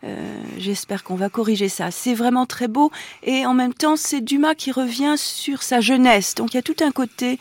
[0.04, 1.90] euh, j'espère qu'on va corriger ça.
[1.90, 2.92] C'est vraiment très beau
[3.24, 6.34] et en même temps, c'est Dumas qui revient sur sa jeunesse.
[6.36, 7.38] Donc il y a tout un côté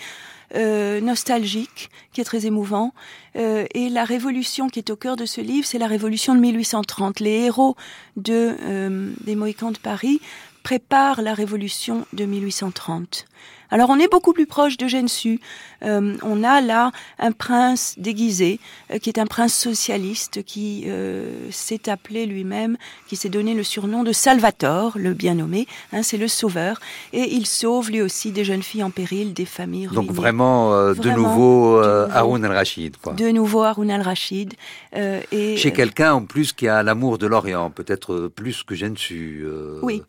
[0.56, 2.94] euh, nostalgique qui est très émouvant.
[3.36, 6.40] Euh, et la révolution qui est au cœur de ce livre, c'est la révolution de
[6.40, 7.20] 1830.
[7.20, 7.76] Les héros
[8.16, 10.22] de, euh, des Mohicans de Paris
[10.68, 13.26] préparent la révolution de 1830.
[13.70, 15.40] Alors on est beaucoup plus proche de Gensu.
[15.84, 18.60] Euh, on a là un prince déguisé,
[18.92, 22.78] euh, qui est un prince socialiste, qui euh, s'est appelé lui-même,
[23.08, 25.68] qui s'est donné le surnom de Salvator, le bien nommé.
[25.94, 26.80] Hein, c'est le sauveur,
[27.14, 30.14] et il sauve lui aussi des jeunes filles en péril, des familles Donc ruinées.
[30.14, 32.12] vraiment, de Vraiment, nouveau, de nouveau.
[32.14, 32.96] Haroun al-Rachid.
[33.18, 34.54] De nouveau Haroun al-Rachid.
[34.94, 39.46] et Chez quelqu'un en plus qui a l'amour de l'Orient, peut-être plus que Gensu.
[39.82, 40.04] Oui.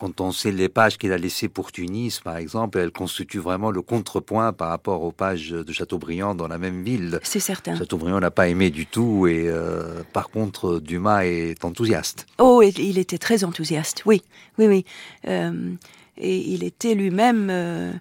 [0.00, 3.70] Quand on sait les pages qu'il a laissées pour Tunis, par exemple, elles constituent vraiment
[3.70, 7.20] le contrepoint par rapport aux pages de Chateaubriand dans la même ville.
[7.22, 7.76] c'est certain.
[7.76, 12.26] Chateaubriand n'a pas aimé du tout et euh, par contre Dumas est enthousiaste.
[12.38, 14.22] Oh, il était très enthousiaste, oui,
[14.58, 14.84] oui, oui.
[15.28, 15.74] Euh,
[16.16, 17.92] et il était lui-même euh,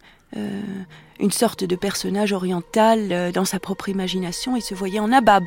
[1.20, 4.56] une sorte de personnage oriental dans sa propre imagination.
[4.56, 5.44] Il se voyait en abab.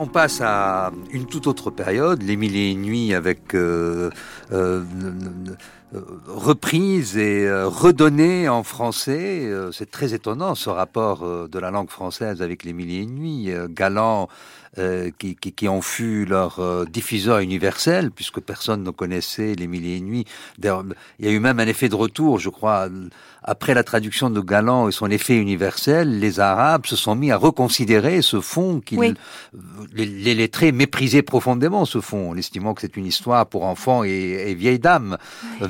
[0.00, 4.10] On passe à une toute autre période, les mille et nuits avec euh,
[4.50, 4.82] euh,
[5.94, 9.46] euh, reprise et euh, redonnée en français.
[9.72, 13.50] C'est très étonnant ce rapport de la langue française avec les mille et nuits.
[13.68, 14.30] Galland
[14.78, 19.66] euh, qui, qui, qui en fut leur euh, diffuseur universel, puisque personne ne connaissait les
[19.66, 20.24] mille et une nuits.
[20.62, 20.68] Il
[21.20, 22.88] y a eu même un effet de retour, je crois,
[23.42, 27.36] après la traduction de Galland et son effet universel, les Arabes se sont mis à
[27.36, 29.14] reconsidérer ce fond qu'ils, Oui.
[29.94, 34.04] les, les lettrés méprisaient profondément ce fond, en estimant que c'est une histoire pour enfants
[34.04, 34.10] et,
[34.48, 35.16] et vieilles dames.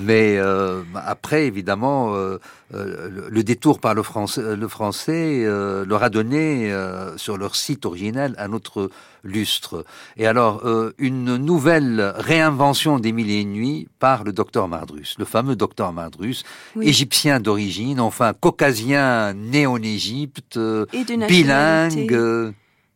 [0.01, 2.39] Mais euh, après, évidemment, euh,
[2.75, 7.37] euh, le, le détour par le français, le français euh, leur a donné euh, sur
[7.39, 8.90] leur site originel un autre
[9.23, 9.85] lustre.
[10.17, 15.17] Et alors, euh, une nouvelle réinvention des Mille et une nuits par le docteur Mardrus,
[15.19, 16.43] le fameux docteur Mardrus,
[16.77, 16.89] Oui.
[16.89, 22.13] égyptien d'origine, enfin caucasien né en Égypte, euh, Et de bilingue.
[22.13, 22.53] euh,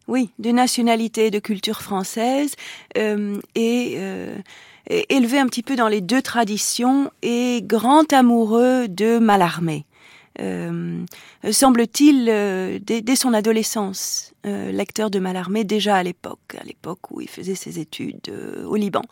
[0.09, 2.53] Oui, de nationalité et de culture française,
[2.95, 4.37] et, euh,
[4.89, 9.85] et élevé un petit peu dans les deux traditions et grand amoureux de Mallarmé.
[10.41, 11.05] Euh,
[11.51, 17.21] semble-t-il, euh, dès, son adolescence, euh, lecteur de Mallarmé déjà à l'époque, à l'époque où
[17.21, 19.03] il faisait ses études euh, au Liban.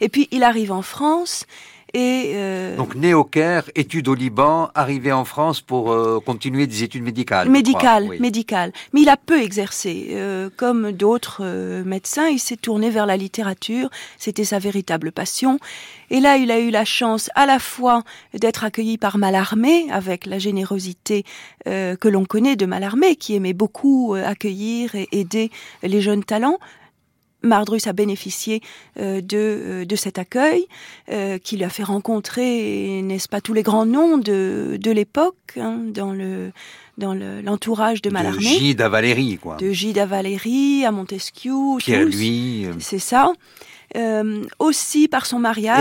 [0.00, 1.46] Et puis il arrive en France
[1.92, 6.66] Et euh, Donc né au Caire, études au Liban, arrivé en France pour euh, continuer
[6.66, 7.46] des études médicales.
[7.46, 8.20] je médical, crois, oui.
[8.20, 8.72] médical.
[8.92, 10.08] Mais il a peu exercé.
[10.12, 13.90] Euh, comme d'autres euh, médecins, il s'est tourné vers la littérature.
[14.18, 15.58] C'était sa véritable passion.
[16.10, 18.02] Et là, il a eu la chance à la fois
[18.34, 21.24] d'être accueilli par Mallarmé, avec la générosité
[21.68, 25.50] euh, que l'on connaît de Mallarmé, qui aimait beaucoup euh, accueillir et aider
[25.82, 26.58] les jeunes talents.
[27.42, 28.60] Mardrus a bénéficié
[28.98, 30.66] euh, de, euh, de cet accueil
[31.10, 35.36] euh, qui lui a fait rencontrer, n'est-ce pas, tous les grands noms de, de l'époque
[35.56, 36.52] hein, dans le
[36.98, 39.56] dans le- l'entourage de De Mallarmé, Gide à Valérie, quoi.
[39.56, 42.10] de Gide à Valérie, à Montesquieu, Pierre tous.
[42.66, 43.32] Euh, c'est ça.
[43.96, 45.80] Euh, aussi par son mariage.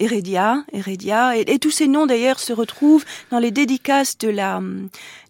[0.00, 4.60] Heredia, Heredia, et, et tous ces noms d'ailleurs se retrouvent dans les dédicaces de la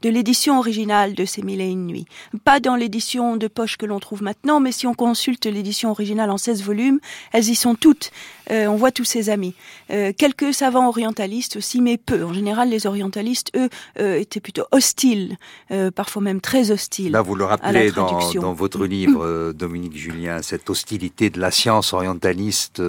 [0.02, 2.07] de l'édition originale de ces mille et une nuits.
[2.44, 6.31] Pas dans l'édition de poche que l'on trouve maintenant, mais si on consulte l'édition originale
[6.31, 7.00] en 16 volumes,
[7.33, 8.11] elles y sont toutes.
[8.50, 9.54] Euh, on voit tous ses amis.
[9.90, 12.24] Euh, quelques savants orientalistes aussi, mais peu.
[12.24, 15.37] En général, les orientalistes, eux, euh, étaient plutôt hostiles,
[15.70, 17.12] euh, parfois même très hostiles.
[17.12, 21.50] Là, vous le rappelez dans, dans votre livre, euh, Dominique Julien, cette hostilité de la
[21.50, 22.83] science orientaliste.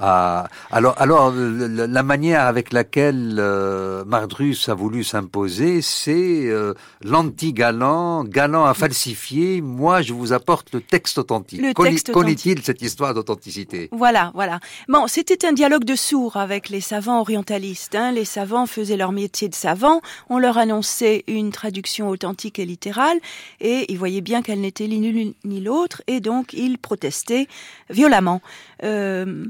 [0.00, 0.48] Euh, à...
[0.70, 8.24] Alors, alors le- la manière avec laquelle euh, Mardrus a voulu s'imposer, c'est euh, l'anti-galant,
[8.24, 9.60] galant à falsifier.
[9.60, 11.60] Moi, je vous apporte le texte authentique.
[11.60, 13.88] Le texte Qu'en est-il cette histoire d'authenticité?
[13.92, 14.60] Voilà, voilà.
[14.88, 17.94] Bon, c'était un dialogue de sourds avec les savants orientalistes.
[17.94, 18.12] hein.
[18.12, 20.00] Les savants faisaient leur métier de savants.
[20.28, 23.18] On leur annonçait une traduction authentique et littérale,
[23.60, 27.46] et ils voyaient bien qu'elle n'était ni l'une ni l'autre, et donc ils protestaient
[27.90, 28.40] violemment.
[28.84, 29.44] Euh,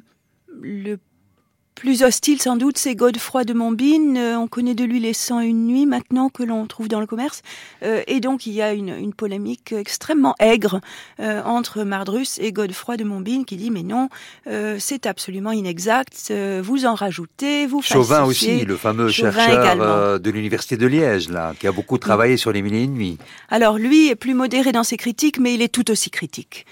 [0.61, 0.99] le
[1.79, 4.17] plus hostile, sans doute, c'est Godefroy de Montbine.
[4.17, 7.43] Euh, on connaît de lui les 101 nuits maintenant que l'on trouve dans le commerce.
[7.85, 10.81] Euh, et donc, il y a une, une polémique extrêmement aigre
[11.21, 14.09] euh, entre Mardrus et Godefroy de Montbine qui dit mais non,
[14.49, 20.19] euh, c'est absolument inexact, vous en rajoutez, vous Chauvin aussi, le fameux Chauvin chercheur également.
[20.19, 23.19] de l'université de Liège, là, qui a beaucoup travaillé sur les mille et une nuits.
[23.51, 26.67] Alors lui est plus modéré dans ses critiques, mais il est tout aussi critique.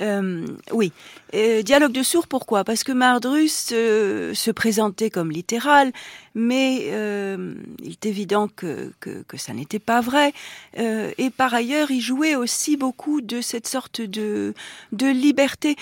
[0.00, 0.92] Euh, oui.
[1.34, 2.64] Euh, dialogue de sourds, pourquoi?
[2.64, 5.92] Parce que Mardrus euh, se présentait comme littéral,
[6.34, 10.32] mais euh, il est évident que, que, que ça n'était pas vrai.
[10.78, 14.54] Euh, et par ailleurs, il jouait aussi beaucoup de cette sorte de,
[14.92, 15.76] de liberté.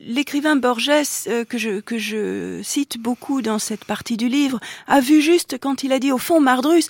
[0.00, 0.90] L'écrivain Borges,
[1.48, 5.84] que, je, que je cite beaucoup dans cette partie du livre, a vu juste quand
[5.84, 6.88] il a dit au fond Mardrus,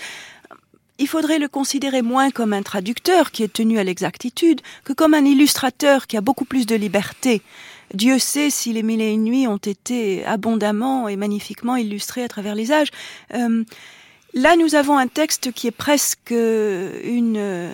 [1.01, 5.15] il faudrait le considérer moins comme un traducteur qui est tenu à l'exactitude que comme
[5.15, 7.41] un illustrateur qui a beaucoup plus de liberté.
[7.95, 12.29] Dieu sait si les mille et une nuits ont été abondamment et magnifiquement illustrés à
[12.29, 12.91] travers les âges.
[13.35, 13.65] Euh,
[14.35, 17.71] là, nous avons un texte qui est presque une,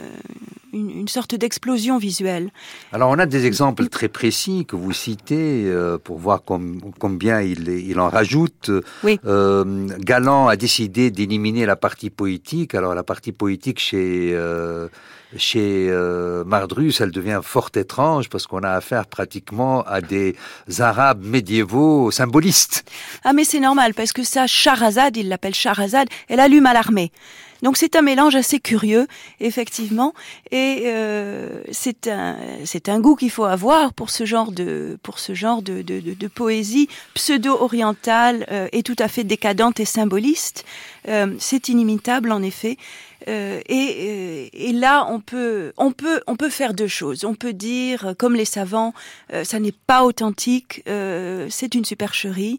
[0.78, 2.46] une, une sorte d'explosion visuelle.
[2.92, 7.40] Alors, on a des exemples très précis que vous citez euh, pour voir com- combien
[7.52, 8.70] il, il en rajoute.
[9.02, 9.18] Oui.
[9.24, 12.74] Euh, Galland a décidé d'éliminer la partie poétique.
[12.74, 14.88] Alors, la partie poétique chez euh,
[15.36, 15.90] chez
[16.46, 20.36] Mardrus, elle devient fort étrange parce qu'on a affaire pratiquement à des
[20.78, 22.84] Arabes médiévaux symbolistes.
[23.24, 27.10] Ah mais c'est normal parce que ça, Charazade, il l'appelle Charazade, elle allume à l'armée.
[27.62, 29.06] Donc c'est un mélange assez curieux,
[29.40, 30.14] effectivement,
[30.50, 35.18] et euh, c'est un c'est un goût qu'il faut avoir pour ce genre de pour
[35.18, 39.84] ce genre de de, de, de poésie pseudo-orientale euh, et tout à fait décadente et
[39.84, 40.64] symboliste.
[41.08, 42.76] Euh, c'est inimitable en effet.
[43.28, 47.24] Euh, et, euh, et là, on peut, on peut, on peut faire deux choses.
[47.24, 48.94] On peut dire, comme les savants,
[49.32, 52.58] euh, ça n'est pas authentique, euh, c'est une supercherie.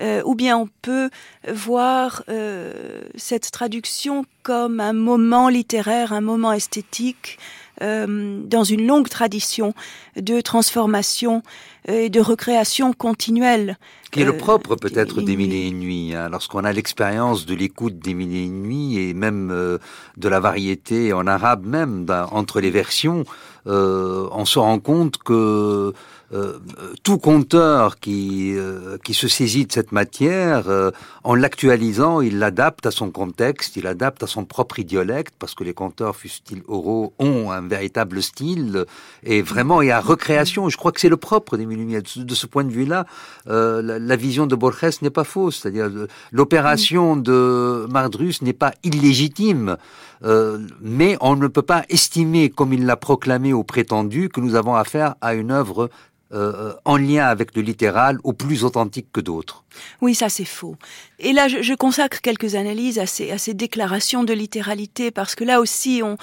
[0.00, 1.10] Euh, ou bien on peut
[1.48, 7.38] voir euh, cette traduction comme un moment littéraire, un moment esthétique,
[7.82, 9.74] euh, dans une longue tradition
[10.16, 11.42] de transformation
[11.88, 13.78] et de recréation continuelle.
[14.10, 16.14] Qui est le euh, propre peut-être des mille et et une nuits.
[16.14, 16.28] hein.
[16.30, 19.78] Lorsqu'on a l'expérience de l'écoute des mille et une nuits et même euh,
[20.16, 23.24] de la variété en arabe même entre les versions,
[23.66, 25.92] euh, on se rend compte que
[26.32, 26.58] euh,
[27.04, 30.90] tout conteur qui euh, qui se saisit de cette matière, euh,
[31.22, 35.62] en l'actualisant, il l'adapte à son contexte, il l'adapte à son propre idiolecte, parce que
[35.62, 38.86] les conteurs, fussent-ils oraux, ont un véritable style,
[39.22, 40.68] et vraiment, y a recréation.
[40.68, 42.00] Je crois que c'est le propre des mille nuits.
[42.16, 43.06] De ce- point de vue-là,
[43.48, 45.56] euh, la, la vision de Borges n'est pas fausse.
[45.60, 49.76] C'est-à-dire, euh, l'opération de Mardrus n'est pas illégitime.
[50.24, 54.54] Euh, mais on ne peut pas estimer, comme il l'a proclamé au prétendu, que nous
[54.54, 55.90] avons affaire à une œuvre
[56.32, 59.62] euh, en lien avec le littéral ou plus authentique que d'autres.
[60.00, 60.74] Oui, ça c'est faux.
[61.20, 65.34] Et là, je, je consacre quelques analyses à ces, à ces déclarations de littéralité parce
[65.36, 66.16] que là aussi, on,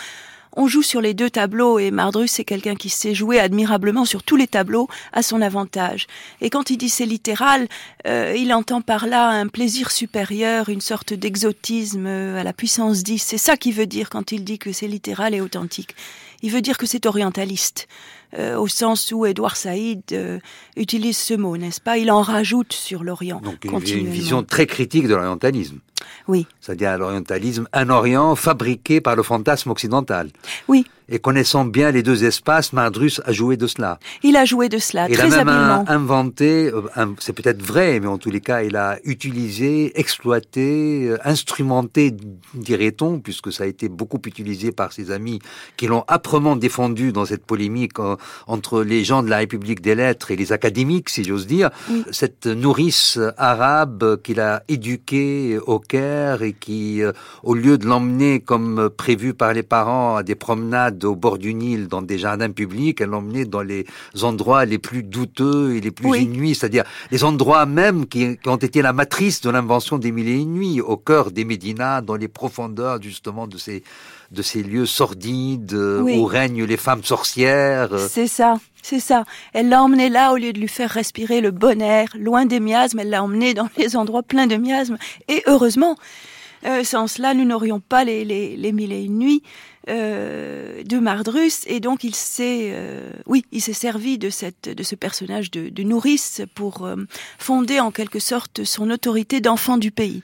[0.56, 4.24] on joue sur les deux tableaux et Mardrus c'est quelqu'un qui sait jouer admirablement sur
[4.24, 6.08] tous les tableaux à son avantage.
[6.41, 7.68] Et quand il dit c'est littéral,
[8.08, 13.04] euh, il entend par là un plaisir supérieur, une sorte d'exotisme euh, à la puissance
[13.04, 13.20] 10.
[13.20, 15.95] C'est ça qu'il veut dire quand il dit que c'est littéral et authentique.
[16.41, 17.88] Il veut dire que c'est orientaliste.
[18.39, 20.39] Euh, au sens où Édouard Saïd euh,
[20.75, 21.97] utilise ce mot, n'est-ce pas?
[21.97, 23.39] Il en rajoute sur l'Orient.
[23.43, 24.11] Donc une, une continuellement.
[24.11, 25.77] vision très critique de l'orientalisme.
[26.27, 30.29] Oui, C'est-à-dire l'orientalisme, un Orient fabriqué par le fantasme occidental.
[30.67, 33.99] oui, Et connaissant bien les deux espaces, Mardrus a joué de cela.
[34.21, 35.86] il a joué de cela il a très même habilement.
[35.88, 42.13] inventé, euh, c'est peut-être vrai, mais en tous les cas, il a utilisé, exploité, instrumenté,
[42.53, 45.39] dirait-on, puisque ça a été beaucoup utilisé par ses amis
[45.77, 47.93] qui l'ont âprement défendu dans cette polémique
[48.47, 51.69] entre les gens de la République des lettres et les académiques, si j'ose dire.
[51.89, 52.03] Oui.
[52.11, 57.11] Cette nourrice arabe qu'il a éduquée au Caire et qui, euh,
[57.43, 61.53] au lieu de l'emmener comme prévu par les parents à des promenades au bord du
[61.53, 63.86] Nil dans des jardins publics, elle l'emmenait dans les
[64.21, 66.24] endroits les plus douteux et les plus Oui.
[66.24, 70.28] inuits, c'est-à-dire les endroits même qui, qui ont été la matrice de l'invention des mille
[70.28, 73.84] et une nuits, au cœur des Médinas, dans les profondeurs justement de ces
[74.34, 76.17] de ces lieux sordides euh, Oui.
[76.17, 77.93] où règnent les femmes sorcières.
[77.93, 78.07] euh.
[78.09, 79.23] C'est ça, c'est ça.
[79.53, 82.59] Elle l'a emmené là au lieu de lui faire respirer le bon air, loin des
[82.59, 82.99] miasmes.
[82.99, 84.97] Elle l'a emmené dans les endroits pleins de miasmes.
[85.27, 85.95] Et heureusement,
[86.65, 89.43] euh, sans cela, nous n'aurions pas les, les, les mille et une nuits
[89.89, 91.63] euh, de Mardrus.
[91.67, 95.69] Et donc, il s'est, euh, oui, il s'est servi de cette, de ce personnage de,
[95.69, 96.88] de nourrice pour
[97.38, 100.23] fonder en quelque sorte son autorité d'enfant du pays.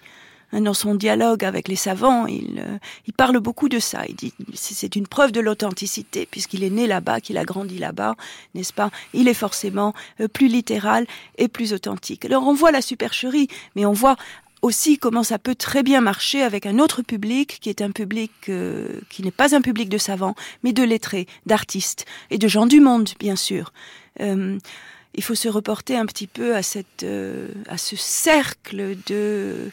[0.51, 2.77] Hein, Dans son dialogue avec les savants, il, euh,
[3.07, 4.03] il parle beaucoup de ça.
[4.07, 8.15] Il dit c'est une preuve de l'authenticité puisqu'il est né là-bas, qu'il a grandi là-bas,
[8.55, 8.91] n'est-ce pas?
[9.13, 11.05] Il est forcément euh, plus littéral
[11.37, 12.25] et plus authentique.
[12.25, 14.15] Alors on voit la supercherie, mais on voit
[14.61, 18.31] aussi comment ça peut très bien marcher avec un autre public qui est un public
[18.49, 22.65] euh, qui n'est pas un public de savants, mais de lettrés, d'artistes et de gens
[22.65, 23.71] du monde, bien sûr.
[24.19, 24.57] Euh,
[25.15, 29.71] il faut se reporter un petit peu à cette, euh, à ce cercle de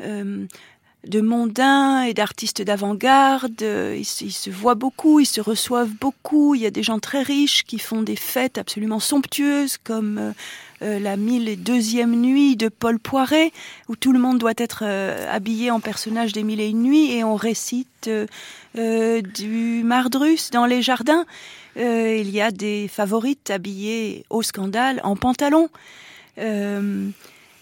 [0.00, 3.62] de mondains et d'artistes d'avant-garde.
[3.62, 6.54] Euh, Ils, se- ils se voient beaucoup, ils se reçoivent beaucoup.
[6.56, 10.32] Il y a des gens très riches qui font des fêtes absolument somptueuses, comme euh,
[10.82, 13.52] euh, la mille et deuxième nuit de Paul Poiret,
[13.88, 17.12] où tout le monde doit être euh, habillé en personnage des mille et une nuits,
[17.12, 18.26] et on récite euh,
[18.76, 21.26] euh, du Mardrus dans les jardins.
[21.76, 25.68] Euh, il y a des favorites habillées au scandale en pantalon.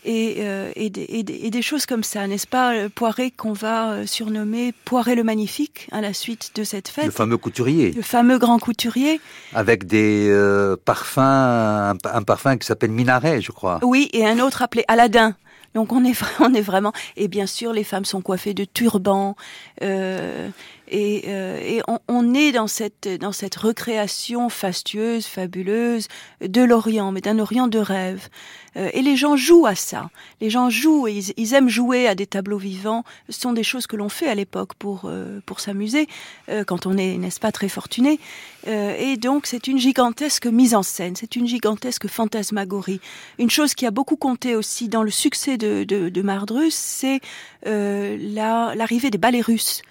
[0.07, 3.30] Euh, et, et, des, et des- et des choses comme ça, n'est-ce pas euh, Poiret
[3.30, 7.07] qu'on va euh, surnommer Poiret le Magnifique à la suite de cette fête.
[7.07, 9.20] Le fameux couturier, Le fameux grand couturier.
[9.54, 13.80] avec des euh, parfums, un, un parfum qui s'appelle Minaret, je crois.
[13.82, 15.34] Oui, et un autre appelé Aladdin.
[15.74, 16.92] Donc on est, on est vraiment...
[17.16, 19.34] Et bien sûr, les femmes sont coiffées de turbans.
[19.82, 20.48] euh,
[20.89, 26.09] et euh, on, on est dans cette, dans cette recréation fastueuse, fabuleuse
[26.41, 28.28] de l'Orient, mais d'un Orient de rêve.
[28.76, 30.11] Euh, et les gens jouent à ça.
[30.41, 33.05] Les gens jouent et ils, ils aiment jouer à des tableaux vivants.
[33.28, 36.09] Ce sont des choses que l'on fait à l'époque pour, euh, pour s'amuser,
[36.49, 38.20] euh, quand on est, n'est-ce pas, très fortuné.
[38.68, 43.01] Euh, et donc c'est une gigantesque mise en scène, c'est une gigantesque fantasmagorie.
[43.39, 47.20] Une chose qui a beaucoup compté aussi dans le succès de, de, de Mardrus, c'est
[47.66, 49.82] euh, la- l'arrivée des ballets russes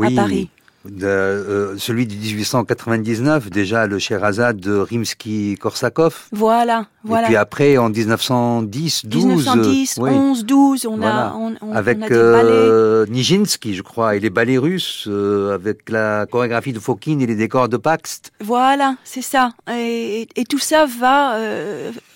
[0.00, 0.48] à Paris.
[0.84, 6.12] De, euh, celui de 1899, déjà le Sherazade de Rimsky-Korsakov.
[6.32, 7.24] Voilà, voilà.
[7.24, 11.28] Et puis après, en 1910, 12, 1910, oui, 11, 12, on Voilà.
[11.28, 12.50] a, on, on- avec on a des ballets.
[12.50, 17.26] euh, Nijinsky, je crois, et les ballets russes, euh, avec la chorégraphie de Fokine et
[17.26, 18.32] les décors de Paxt.
[18.40, 19.52] Voilà, c'est ça.
[19.72, 21.36] Et, et- et tout ça va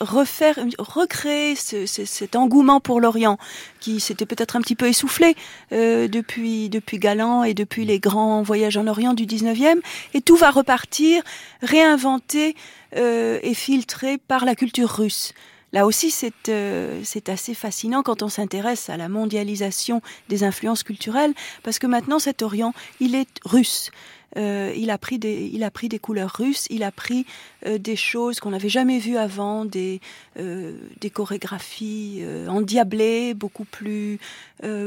[0.01, 3.39] refaire, recréer ce- ce- cet engouement pour l'Orient
[3.81, 5.37] qui s'était peut-être un petit peu essoufflé
[5.71, 9.81] depuis depuis Galan et depuis les grands voyages en Orient du 19e.
[10.15, 11.23] Et tout va repartir,
[11.63, 12.57] réinventé
[12.97, 15.33] euh, et filtré par la culture russe.
[15.73, 20.83] Là aussi, c'est euh, c'est assez fascinant quand on s'intéresse à la mondialisation des influences
[20.83, 23.91] culturelles, parce que maintenant, cet Orient, il est russe.
[24.37, 27.27] Euh, il a pris des, il a pris des couleurs russes, il a pris
[27.67, 30.01] euh, des choses qu'on n'avait jamais vues avant, des,
[30.39, 34.19] euh, des chorégraphies euh, endiablées, beaucoup plus,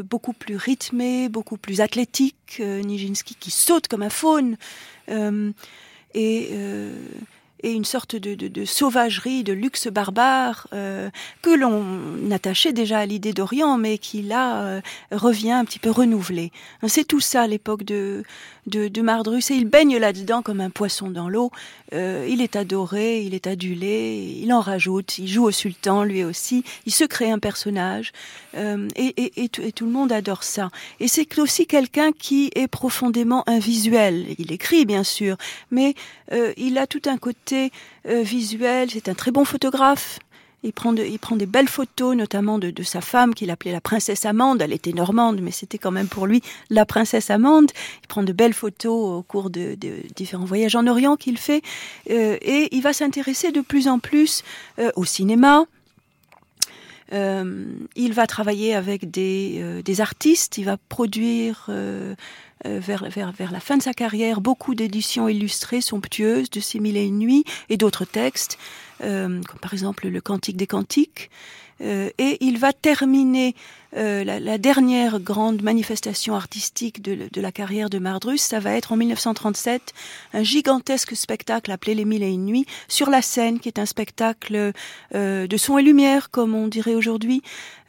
[0.03, 2.59] beaucoup plus rythmées, beaucoup plus athlétiques.
[2.59, 4.57] Nijinsky qui saute comme un faune.
[6.15, 6.49] Et,
[7.61, 11.09] et une sorte de, de, de sauvagerie, de luxe barbare euh,
[11.41, 14.81] que l'on attachait déjà à l'idée d'Orient, mais qui là euh,
[15.11, 16.51] revient un petit peu renouvelé.
[16.87, 18.23] C'est tout ça l'époque de,
[18.67, 21.51] de, de Mardrus et il baigne là-dedans comme un poisson dans l'eau.
[21.93, 26.23] Euh, il est adoré, il est adulé, il en rajoute, il joue au sultan lui
[26.23, 28.11] aussi, il se crée un personnage
[28.55, 30.69] euh, et, et, et, tout le monde adore ça.
[30.99, 34.25] Et c'est aussi quelqu'un qui est profondément invisuel.
[34.37, 35.37] Il écrit bien sûr,
[35.71, 35.93] mais
[36.31, 37.71] euh, il a tout un côté
[38.07, 40.19] euh, visuel, c'est un très bon photographe.
[40.63, 43.71] Il prend, de, il prend des belles photos, notamment de, de sa femme qu'il appelait
[43.71, 44.61] la princesse Amande.
[44.61, 47.71] Elle était normande, mais c'était quand même pour lui la princesse Amande.
[48.03, 51.61] Il prend de belles photos au cours de, de différents voyages en Orient qu'il fait.
[52.09, 54.43] Euh, et il va s'intéresser de plus en plus
[54.79, 55.65] euh, au cinéma.
[57.11, 60.57] Euh, il va travailler avec des, euh, des artistes.
[60.57, 62.15] Il va produire euh,
[62.63, 66.97] vers, vers, vers la fin de sa carrière beaucoup d'éditions illustrées somptueuses de Ces mille
[66.97, 68.57] et une nuits et d'autres textes
[69.01, 71.29] euh, comme par exemple le Cantique des Cantiques.
[71.81, 73.55] Euh, et il va terminer
[73.97, 78.91] euh, la, dernière grande manifestation artistique de, de, la carrière de Mardrus, ça va être
[78.91, 79.93] en 1937
[80.33, 83.87] un gigantesque spectacle appelé Les Mille et une Nuits sur la scène, qui est un
[83.87, 84.73] spectacle
[85.15, 87.41] euh, de son et lumière, comme on dirait aujourd'hui.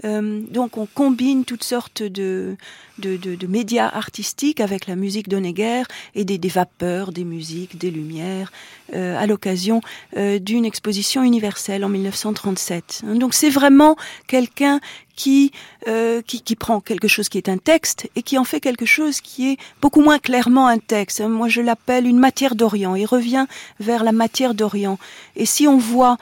[0.05, 2.57] Euh, donc on combine toutes sortes de,
[3.01, 5.83] de, de, de médias artistiques avec la musique d'Honegger
[6.15, 8.53] et des, des, vapeurs, des musiques, des lumières,
[8.95, 9.81] euh, à l'occasion
[10.17, 13.03] euh, d'une exposition universelle en 1937.
[13.15, 13.97] Donc c'est vraiment
[14.27, 14.81] quelqu'un
[15.21, 15.53] qui,
[15.87, 18.87] euh, qui, qui prend quelque chose qui est un texte et qui en fait quelque
[18.87, 21.21] chose qui est beaucoup moins clairement un texte.
[21.21, 22.95] Moi, je l'appelle une matière d'Orient.
[22.95, 23.47] Il revient
[23.81, 24.99] vers la matière d'Orient.
[25.37, 26.17] Et si on voit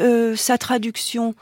[0.00, 1.34] euh, sa traduction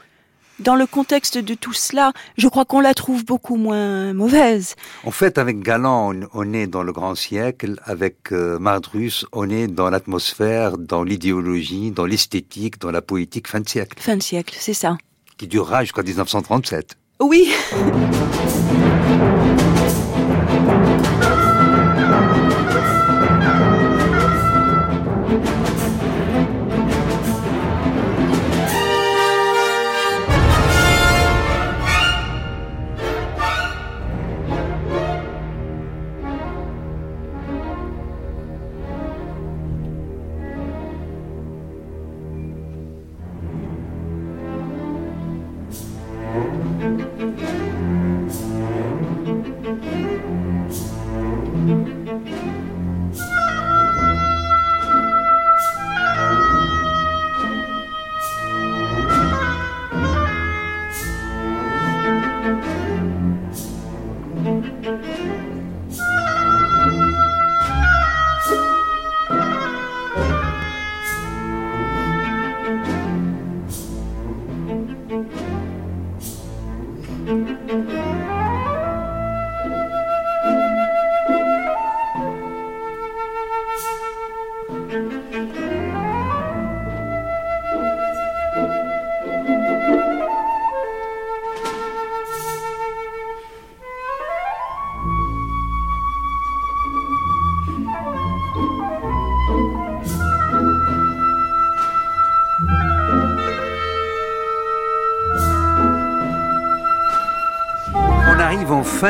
[0.61, 4.75] dans le contexte de tout cela, je crois qu'on la trouve beaucoup moins mauvaise.
[5.03, 7.79] En fait, avec Galant, on, est dans le grand siècle.
[7.83, 13.59] Avec euh, Mardrus, on est dans l'atmosphère, dans l'idéologie, dans l'esthétique, dans la poétique fin
[13.59, 13.97] de siècle.
[13.99, 14.97] Fin de siècle, c'est ça
[15.41, 16.97] qui durera jusqu'en 1937.
[17.19, 17.51] Oui.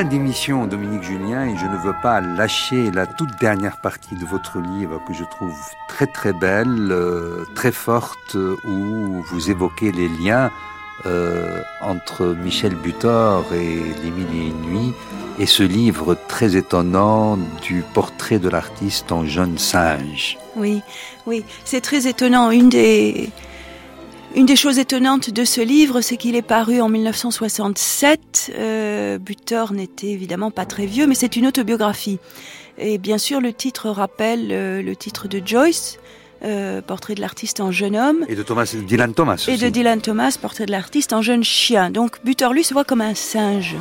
[0.02, 4.26] Fin d'émission, Dominique Julien, et je ne veux pas lâcher la toute dernière partie de
[4.26, 5.56] votre livre que je trouve
[5.88, 10.50] très très belle, euh, très forte, où vous évoquez les liens
[11.06, 14.94] euh, entre Michel Butor et Les Mille et une
[15.38, 20.40] et ce livre très étonnant du portrait de l'artiste en jeune singe.
[20.56, 20.82] Oui,
[21.28, 22.50] oui, c'est très étonnant.
[22.50, 23.30] Une des
[24.36, 28.54] une des choses étonnantes de ce livre, c'est qu'il est paru en 1967.
[28.56, 32.20] Euh, Butor n'était évidemment pas très vieux, mais c'est une autobiographie.
[32.78, 36.00] Et bien sûr, le titre rappelle euh, le titre de Joyce,
[36.44, 38.26] euh, portrait de l'artiste en jeune homme.
[38.30, 39.46] Et de Thomas, Dylan Thomas.
[39.48, 41.92] Et de Dylan Thomas, portrait de l'artiste en jeune chien.
[41.92, 43.76] Donc Butor, lui, se voit comme un singe.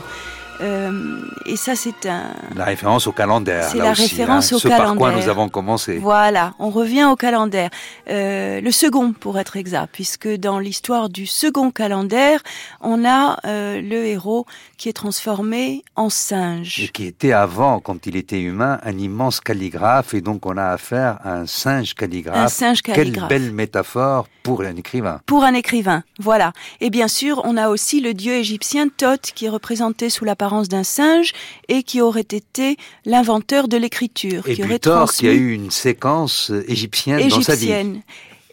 [0.61, 2.35] Euh, et ça, c'est un.
[2.55, 3.65] La référence au calendaire.
[3.65, 4.87] C'est la aussi, référence hein, au ce calendaire.
[4.89, 5.99] par quoi nous avons commencé.
[5.99, 7.71] Voilà, on revient au calendaire.
[8.09, 12.43] Euh, le second, pour être exact, puisque dans l'histoire du second calendaire,
[12.81, 14.47] on a euh, le héros
[14.77, 16.81] qui est transformé en singe.
[16.81, 20.67] Et qui était avant, quand il était humain, un immense calligraphe, et donc on a
[20.67, 22.37] affaire à un singe calligraphe.
[22.37, 23.29] Un singe calligraphe.
[23.29, 25.21] Quelle belle métaphore pour un écrivain.
[25.27, 26.53] Pour un écrivain, voilà.
[26.81, 30.69] Et bien sûr, on a aussi le dieu égyptien Thoth, qui est représenté sous l'apparence
[30.69, 31.33] d'un singe
[31.69, 34.49] et qui aurait été l'inventeur de l'écriture.
[34.49, 37.73] Et qui aurait Butor, transmis qui a eu une séquence égyptienne, dans sa vie.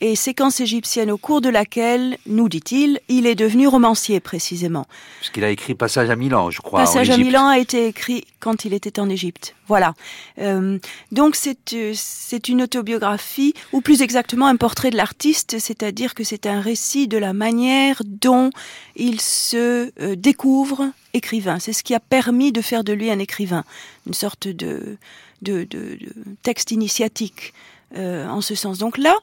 [0.01, 4.85] Et séquence égyptienne au cours de laquelle, nous dit-il, il est devenu romancier précisément.
[5.19, 6.81] Puisqu'il a écrit Passage à Milan, je crois.
[6.81, 7.17] Passage en à.
[7.17, 9.55] Milan a été écrit quand il était en Égypte.
[9.67, 9.93] Voilà.
[10.39, 10.79] Euh,
[11.11, 16.23] donc c'est euh, c'est une autobiographie, ou plus exactement un portrait de l'artiste, c'est-à-dire que
[16.23, 18.49] c'est un récit de la manière dont
[18.95, 21.59] il se euh, découvre écrivain.
[21.59, 23.63] C'est ce qui a permis de faire de lui un écrivain,
[24.05, 24.97] une sorte de,
[25.41, 25.99] de, de, de
[26.43, 27.53] texte initiatique
[27.95, 28.77] euh, en ce sens.
[28.77, 29.15] Donc là,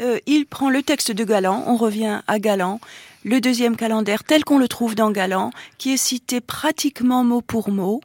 [0.00, 2.80] euh, il prend le texte de Galan, on revient à Galan,
[3.24, 7.70] le deuxième calendaire tel qu'on le trouve dans Galan, qui est cité pratiquement mot pour
[7.70, 8.00] mot.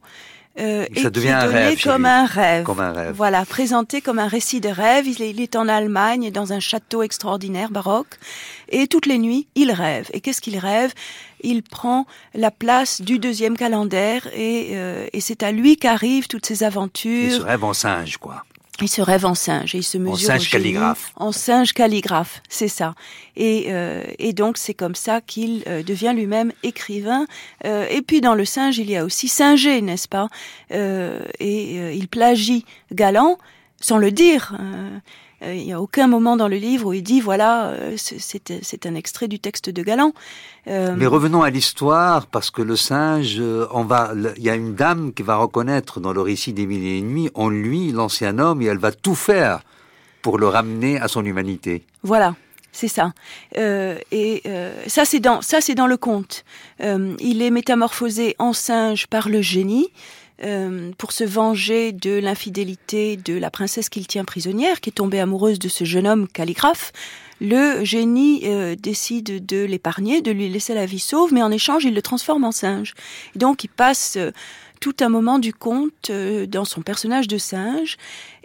[0.59, 2.63] euh, Et ça qui devient est un donné rêve chez comme un rêve.
[2.65, 3.13] Comme un rêve.
[3.15, 5.07] Voilà, présenté comme un récit de rêve.
[5.07, 8.17] Il est, il est en Allemagne, dans un château extraordinaire baroque,
[8.69, 10.09] et toutes les nuits, il rêve.
[10.13, 10.93] Et qu'est-ce qu'il rêve?
[11.43, 16.45] Il prend la place du deuxième calendaire, et, euh, et c'est à lui qu'arrivent toutes
[16.45, 17.43] ces Il se aventures.
[17.45, 18.43] rêve en singe, quoi.
[18.81, 20.63] Il se rêve en singe et il se mesure singe au génie.
[20.63, 21.11] calligraphe.
[21.15, 22.95] En singe calligraphe, c'est ça.
[23.35, 27.25] Et, euh, et donc c'est comme ça qu'il euh, devient lui-même écrivain.
[27.65, 30.27] Euh, et puis dans le singe, il y a aussi Singer, n'est-ce pas?
[30.71, 33.37] Euh, Et euh, il plagie Galan
[33.79, 34.53] sans le dire.
[35.43, 38.85] Euh, il n'y a aucun moment dans le livre où il dit voilà, euh, c'est-
[38.85, 40.13] un extrait du texte de Galan.
[40.67, 44.75] Euh, Mais revenons à l'histoire, parce que le singe, on va, il y a une
[44.75, 48.37] dame qui va reconnaître dans le récit des mille et une nuits en lui l'ancien
[48.39, 49.61] homme, et elle va tout faire
[50.21, 51.83] pour le ramener à son humanité.
[52.03, 52.35] Voilà,
[52.71, 53.13] c'est ça.
[53.57, 56.43] Euh, et euh, ça, c'est dans ça, c'est dans le conte.
[56.81, 59.87] Euh, il est métamorphosé en singe par le génie.
[60.43, 65.19] Euh, pour se venger de l'infidélité de la princesse qu'il tient prisonnière, qui est tombée
[65.19, 66.91] amoureuse de ce jeune homme calligraphe,
[67.41, 71.83] le génie euh, décide de l'épargner, de lui laisser la vie sauve, mais en échange,
[71.85, 72.93] il le transforme en singe.
[73.35, 74.31] Et donc, il passe euh,
[74.81, 77.97] tout un moment du conte euh, dans son personnage de singe.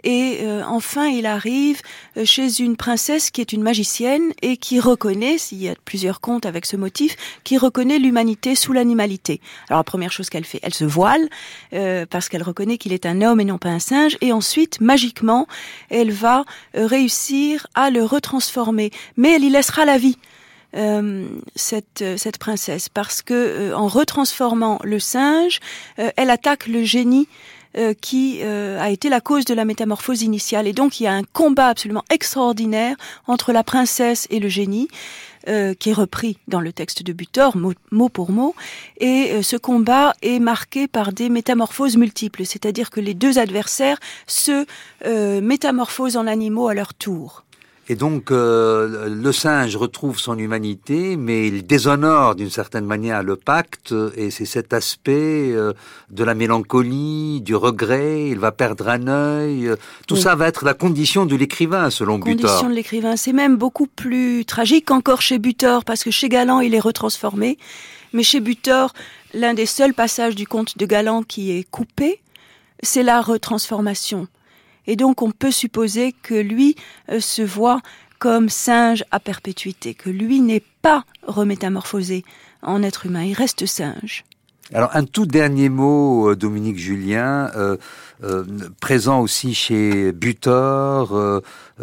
[0.03, 1.81] Et euh, enfin, il arrive
[2.15, 6.21] euh, chez une princesse qui est une magicienne et qui reconnaît, s'il y a plusieurs
[6.21, 9.41] contes avec ce motif, qui reconnaît l'humanité sous l'animalité.
[9.69, 11.27] Alors la première chose qu'elle fait, elle se voile
[11.73, 14.17] euh, parce qu'elle reconnaît qu'il est un homme et non pas un singe.
[14.21, 15.47] Et ensuite, magiquement,
[15.89, 18.91] elle va euh, réussir à le retransformer.
[19.17, 20.17] Mais elle y laissera la vie.
[20.75, 25.59] Euh, cette, euh, cette princesse parce que euh, en retransformant le singe,
[25.99, 27.27] euh, elle attaque le génie
[27.77, 30.67] euh, qui a été la cause de la métamorphose initiale.
[30.67, 32.95] Et donc il y a un combat absolument extraordinaire
[33.27, 34.87] entre la princesse et le génie.
[35.47, 38.55] euh, qui est repris dans le texte de Butor, mot, mot pour mot,
[38.99, 43.99] et euh, ce combat est marqué par des métamorphoses multiples, c'est-à-dire que les deux adversaires
[44.27, 44.65] se
[45.05, 47.43] euh, métamorphosent en animaux à leur tour.
[47.89, 53.37] Et donc, euh, le singe retrouve son humanité, mais il déshonore d'une certaine manière le
[53.37, 55.71] pacte, et c'est cet aspect euh,
[56.09, 59.69] de la mélancolie, du regret, il va perdre un œil.
[59.69, 60.21] euh, Tout Oui.
[60.21, 62.41] ça va être la condition de l'écrivain, selon Butor.
[62.49, 66.59] Condition de l'écrivain, c'est même beaucoup plus tragique encore chez Butor, parce que chez Galan,
[66.59, 67.57] il est retransformé,
[68.11, 68.93] mais chez Butor,
[69.33, 72.19] l'un des seuls passages du conte de Galan qui est coupé,
[72.83, 74.27] c'est la retransformation.
[74.87, 76.75] Et donc on peut supposer que lui
[77.11, 77.81] euh, se voit
[78.19, 82.23] comme singe à perpétuité, que lui n'est pas remétamorphosé
[82.63, 84.23] en être humain, il reste singe.
[84.73, 87.77] Alors un tout dernier mot, euh, Dominique Julien, euh,
[88.81, 91.41] présent aussi chez Butor,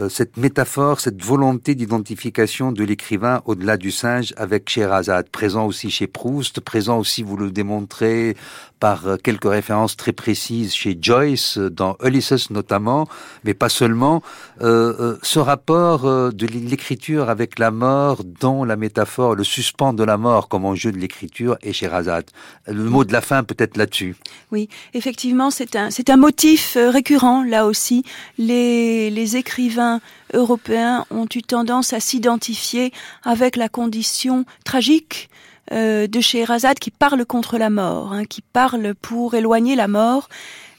[0.08, 6.06] cette métaphore, cette volonté d'identification de l'écrivain au-delà du singe avec Sherazade, présent aussi chez
[6.06, 8.36] Proust, présent aussi, vous le démontrez,
[8.84, 13.06] par euh, quelques références très précises chez Joyce, euh, dans Ulysses notamment,
[13.44, 14.22] mais pas seulement.
[14.60, 19.94] Euh, euh, ce rapport euh, de l'écriture avec la mort, dans la métaphore, le suspens
[19.94, 22.26] de la mort comme enjeu de l'écriture et Sherazade.
[22.66, 24.16] Le mot de la fin peut-être là-dessus.
[24.52, 28.04] Oui, effectivement, c'est un, motif euh, récurrent, là aussi.
[28.38, 29.83] Les écrivains
[30.32, 32.92] européens ont eu tendance à s'identifier
[33.24, 35.28] avec la condition tragique
[35.72, 40.28] euh, de Scheherazade qui parle contre la mort, hein, qui parle pour éloigner la mort.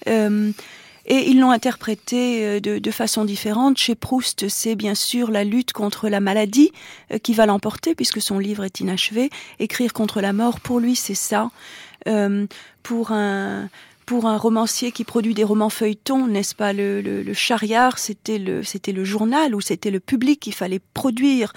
[0.07, 0.51] Euh,
[1.07, 3.77] et ils l'ont interprété euh, de, façon différente.
[3.77, 6.71] Chez Proust, c'est bien sûr la lutte contre la maladie
[7.23, 9.31] qui va l'emporter, puisque son livre est inachevé.
[9.59, 11.49] Écrire contre la mort, pour lui, c'est ça.
[12.83, 13.69] Pour un
[14.05, 18.37] pour un romancier qui produit des romans feuilletons, n'est-ce pas le, le, c'était
[18.91, 21.53] le journal ou c'était le public qu'il fallait produire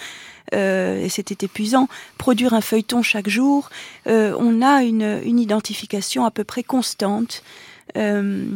[0.54, 1.88] euh, et c'était épuisant.
[2.16, 3.70] Produire un feuilleton chaque jour,
[4.06, 7.42] euh, on a une, une identification à peu près constante.
[7.96, 8.46] Euh,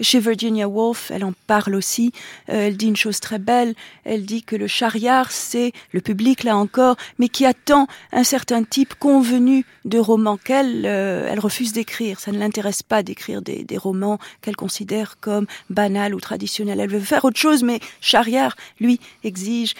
[0.00, 2.12] chez Virginia Woolf, elle en parle aussi.
[2.48, 3.74] Euh, elle dit une chose très belle.
[4.04, 8.62] Elle dit que le chariard, c'est le public là encore, mais qui attend un certain
[8.62, 12.20] type convenu de romans qu'elle euh, elle refuse d'écrire.
[12.20, 16.80] Ça ne l'intéresse pas d'écrire des, des, romans qu'elle considère comme banals ou traditionnels.
[16.80, 19.74] Elle veut faire autre chose, mais chariard, lui, exige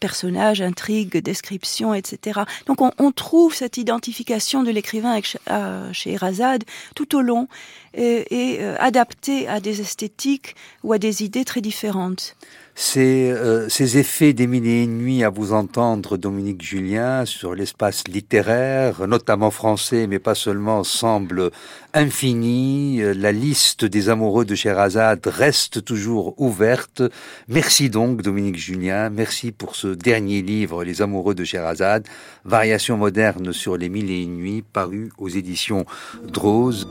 [0.00, 2.40] personnage, intrigue, description, etc.
[2.66, 5.18] Donc on, on trouve cette identification de l'écrivain
[5.92, 6.64] chez Erazade
[6.94, 7.48] tout au long
[7.96, 12.36] et, et euh, adaptée à des esthétiques ou à des idées très différentes.
[12.78, 17.54] Ces, euh, ces effets des mille et une nuits à vous entendre, Dominique Julien, sur
[17.54, 21.50] l'espace littéraire, notamment français, mais pas seulement, semblent
[21.94, 23.00] infinis.
[23.14, 27.02] La liste des amoureux de Sherazade reste toujours ouverte.
[27.48, 29.08] Merci donc, Dominique Julien.
[29.08, 32.06] Merci pour ce dernier livre, Les amoureux de Sherazade,
[32.44, 35.86] Variations modernes sur les mille et une nuits, paru aux éditions
[36.24, 36.86] Drose.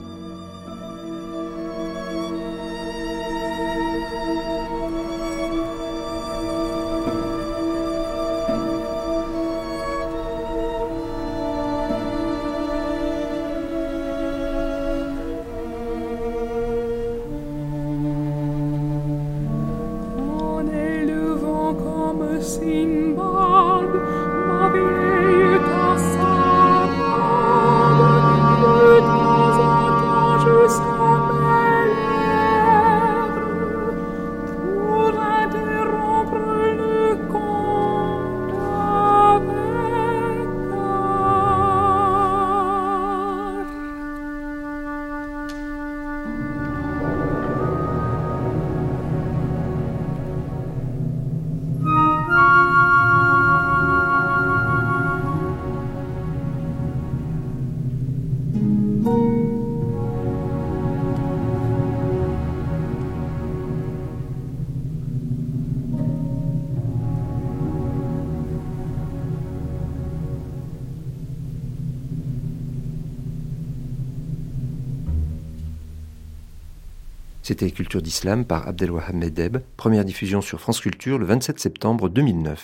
[78.05, 82.63] d'Islam par Abdelwahab Medeb, première diffusion sur France Culture le 27 septembre 2009.